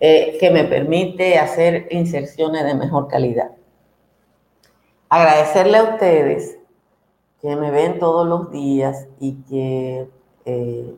eh, 0.05 0.37
que 0.41 0.51
me 0.51 0.65
permite 0.65 1.39
hacer 1.39 1.87
inserciones 1.93 2.65
de 2.65 2.75
mejor 2.75 3.07
calidad. 3.07 3.53
Agradecerle 5.09 5.79
a 5.79 5.85
ustedes 5.85 6.59
que 7.41 7.55
me 7.55 7.71
ven 7.71 8.01
todos 8.01 8.27
los 8.27 8.51
días 8.51 9.07
y 9.21 9.35
que 9.43 10.11
eh, 10.45 10.97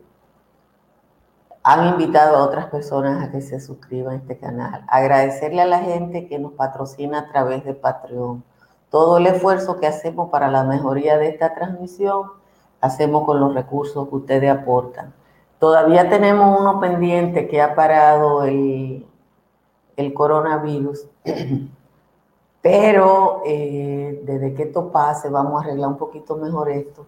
han 1.62 1.86
invitado 1.88 2.38
a 2.38 2.44
otras 2.44 2.68
personas 2.68 3.22
a 3.22 3.30
que 3.30 3.42
se 3.42 3.60
suscriban 3.60 4.14
a 4.14 4.16
este 4.16 4.38
canal. 4.38 4.86
Agradecerle 4.88 5.60
a 5.60 5.66
la 5.66 5.80
gente 5.80 6.26
que 6.26 6.38
nos 6.38 6.52
patrocina 6.52 7.18
a 7.18 7.28
través 7.28 7.62
de 7.66 7.74
Patreon. 7.74 8.42
Todo 8.88 9.18
el 9.18 9.26
esfuerzo 9.26 9.80
que 9.80 9.86
hacemos 9.86 10.30
para 10.30 10.48
la 10.48 10.64
mejoría 10.64 11.18
de 11.18 11.28
esta 11.28 11.54
transmisión, 11.54 12.30
hacemos 12.80 13.26
con 13.26 13.38
los 13.38 13.54
recursos 13.54 14.08
que 14.08 14.14
ustedes 14.14 14.50
aportan. 14.50 15.12
Todavía 15.64 16.11
tenemos 16.11 16.61
uno 16.61 16.79
pendiente 16.79 17.48
que 17.48 17.62
ha 17.62 17.74
parado 17.74 18.44
el, 18.44 19.07
coronavirus, 20.12 21.07
pero 22.61 23.40
eh, 23.46 24.20
desde 24.27 24.53
que 24.53 24.64
esto 24.64 24.92
pase 24.92 25.31
vamos 25.31 25.55
a 25.55 25.64
arreglar 25.64 25.88
un 25.88 25.96
poquito 25.96 26.37
mejor 26.37 26.68
esto 26.68 27.07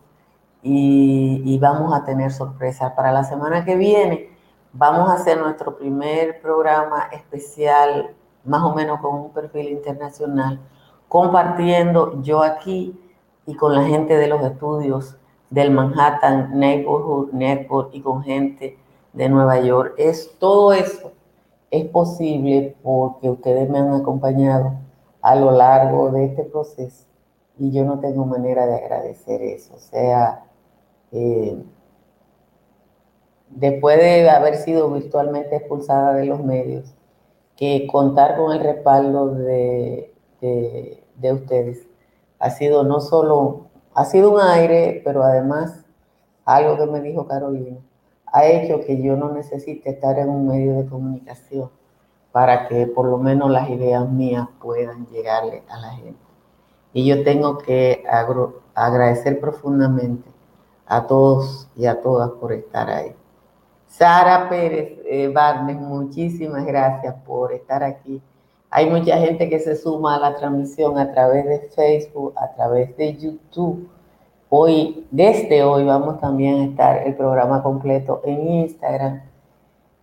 y, 0.62 1.42
y 1.44 1.58
vamos 1.58 1.92
a 1.92 2.06
tener 2.06 2.32
sorpresas. 2.32 2.94
Para 2.94 3.12
la 3.12 3.24
semana 3.24 3.62
que 3.62 3.76
viene 3.76 4.30
vamos 4.72 5.10
a 5.10 5.16
hacer 5.16 5.38
nuestro 5.38 5.76
primer 5.76 6.40
programa 6.40 7.10
especial, 7.12 8.14
más 8.42 8.62
o 8.62 8.74
menos 8.74 9.00
con 9.00 9.16
un 9.16 9.32
perfil 9.34 9.68
internacional, 9.68 10.60
compartiendo 11.08 12.22
yo 12.22 12.42
aquí 12.42 12.98
y 13.44 13.54
con 13.54 13.74
la 13.74 13.82
gente 13.82 14.16
de 14.16 14.28
los 14.28 14.42
estudios 14.42 15.18
del 15.50 15.70
Manhattan 15.70 16.58
Neighborhood 16.58 17.32
Network 17.32 17.90
y 17.92 18.00
con 18.00 18.22
gente 18.22 18.78
de 19.12 19.28
Nueva 19.28 19.60
York. 19.60 19.94
Es 19.98 20.36
todo 20.38 20.72
eso 20.72 21.12
es 21.70 21.84
posible 21.86 22.76
porque 22.82 23.30
ustedes 23.30 23.68
me 23.68 23.78
han 23.78 23.92
acompañado 23.92 24.72
a 25.20 25.34
lo 25.34 25.50
largo 25.50 26.10
de 26.10 26.26
este 26.26 26.44
proceso 26.44 27.04
y 27.58 27.72
yo 27.72 27.84
no 27.84 28.00
tengo 28.00 28.24
manera 28.26 28.66
de 28.66 28.76
agradecer 28.76 29.42
eso. 29.42 29.74
O 29.74 29.78
sea, 29.78 30.44
eh, 31.12 31.62
después 33.50 33.98
de 33.98 34.28
haber 34.28 34.56
sido 34.56 34.90
virtualmente 34.90 35.56
expulsada 35.56 36.14
de 36.14 36.26
los 36.26 36.44
medios, 36.44 36.94
que 37.56 37.86
contar 37.86 38.36
con 38.36 38.52
el 38.52 38.60
respaldo 38.60 39.28
de, 39.34 40.12
de, 40.42 41.02
de 41.16 41.32
ustedes 41.32 41.86
ha 42.38 42.50
sido 42.50 42.84
no 42.84 43.00
solo 43.00 43.65
ha 43.96 44.04
sido 44.04 44.30
un 44.30 44.40
aire, 44.40 45.00
pero 45.04 45.24
además 45.24 45.82
algo 46.44 46.76
que 46.76 46.86
me 46.86 47.00
dijo 47.00 47.26
Carolina, 47.26 47.78
ha 48.26 48.44
hecho 48.44 48.82
que 48.82 49.02
yo 49.02 49.16
no 49.16 49.32
necesite 49.32 49.88
estar 49.88 50.18
en 50.18 50.28
un 50.28 50.46
medio 50.46 50.74
de 50.74 50.86
comunicación 50.86 51.70
para 52.30 52.68
que 52.68 52.86
por 52.86 53.06
lo 53.06 53.16
menos 53.16 53.50
las 53.50 53.70
ideas 53.70 54.06
mías 54.10 54.46
puedan 54.60 55.06
llegarle 55.06 55.62
a 55.70 55.78
la 55.78 55.90
gente. 55.92 56.20
Y 56.92 57.06
yo 57.06 57.24
tengo 57.24 57.56
que 57.56 58.04
agradecer 58.74 59.40
profundamente 59.40 60.28
a 60.86 61.06
todos 61.06 61.66
y 61.74 61.86
a 61.86 62.02
todas 62.02 62.30
por 62.32 62.52
estar 62.52 62.90
ahí. 62.90 63.14
Sara 63.86 64.50
Pérez 64.50 64.98
eh, 65.06 65.28
Barnes, 65.28 65.78
muchísimas 65.78 66.66
gracias 66.66 67.14
por 67.26 67.54
estar 67.54 67.82
aquí. 67.82 68.20
Hay 68.70 68.90
mucha 68.90 69.18
gente 69.18 69.48
que 69.48 69.60
se 69.60 69.76
suma 69.76 70.16
a 70.16 70.18
la 70.18 70.36
transmisión 70.36 70.98
a 70.98 71.12
través 71.12 71.46
de 71.46 71.60
Facebook, 71.74 72.34
a 72.36 72.52
través 72.54 72.96
de 72.96 73.16
YouTube. 73.16 73.88
Hoy, 74.48 75.06
desde 75.10 75.62
hoy, 75.62 75.84
vamos 75.84 76.20
también 76.20 76.60
a 76.60 76.64
estar 76.64 77.06
el 77.06 77.14
programa 77.14 77.62
completo 77.62 78.20
en 78.24 78.48
Instagram 78.48 79.22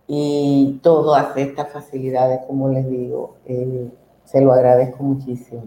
y 0.06 0.80
todas 0.82 1.36
estas 1.36 1.72
facilidades, 1.72 2.40
como 2.46 2.68
les 2.68 2.88
digo, 2.88 3.36
eh, 3.46 3.90
se 4.24 4.40
lo 4.40 4.52
agradezco 4.52 5.02
muchísimo 5.02 5.64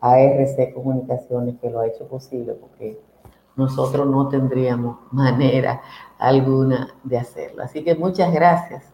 a 0.00 0.20
RC 0.20 0.72
Comunicaciones 0.72 1.56
que 1.60 1.70
lo 1.70 1.80
ha 1.80 1.86
hecho 1.86 2.06
posible 2.06 2.54
porque 2.54 3.00
nosotros 3.56 4.06
no 4.06 4.28
tendríamos 4.28 4.98
manera 5.10 5.80
alguna 6.18 6.94
de 7.02 7.18
hacerlo. 7.18 7.62
Así 7.62 7.82
que 7.82 7.94
muchas 7.94 8.32
gracias 8.32 8.84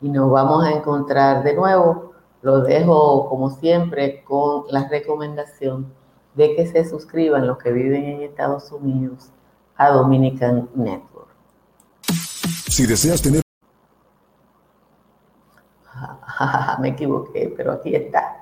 y 0.00 0.08
nos 0.08 0.30
vamos 0.30 0.64
a 0.64 0.72
encontrar 0.72 1.42
de 1.42 1.54
nuevo 1.54 2.11
lo 2.42 2.60
dejo, 2.60 3.28
como 3.28 3.50
siempre, 3.50 4.22
con 4.24 4.64
la 4.68 4.88
recomendación 4.88 5.92
de 6.34 6.56
que 6.56 6.66
se 6.66 6.84
suscriban 6.88 7.46
los 7.46 7.58
que 7.58 7.72
viven 7.72 8.04
en 8.04 8.22
Estados 8.22 8.72
Unidos 8.72 9.30
a 9.76 9.90
Dominican 9.90 10.68
Network. 10.74 11.28
Si 12.68 12.86
deseas 12.86 13.22
tener... 13.22 13.42
Me 16.80 16.88
equivoqué, 16.88 17.52
pero 17.56 17.72
aquí 17.72 17.94
está. 17.94 18.41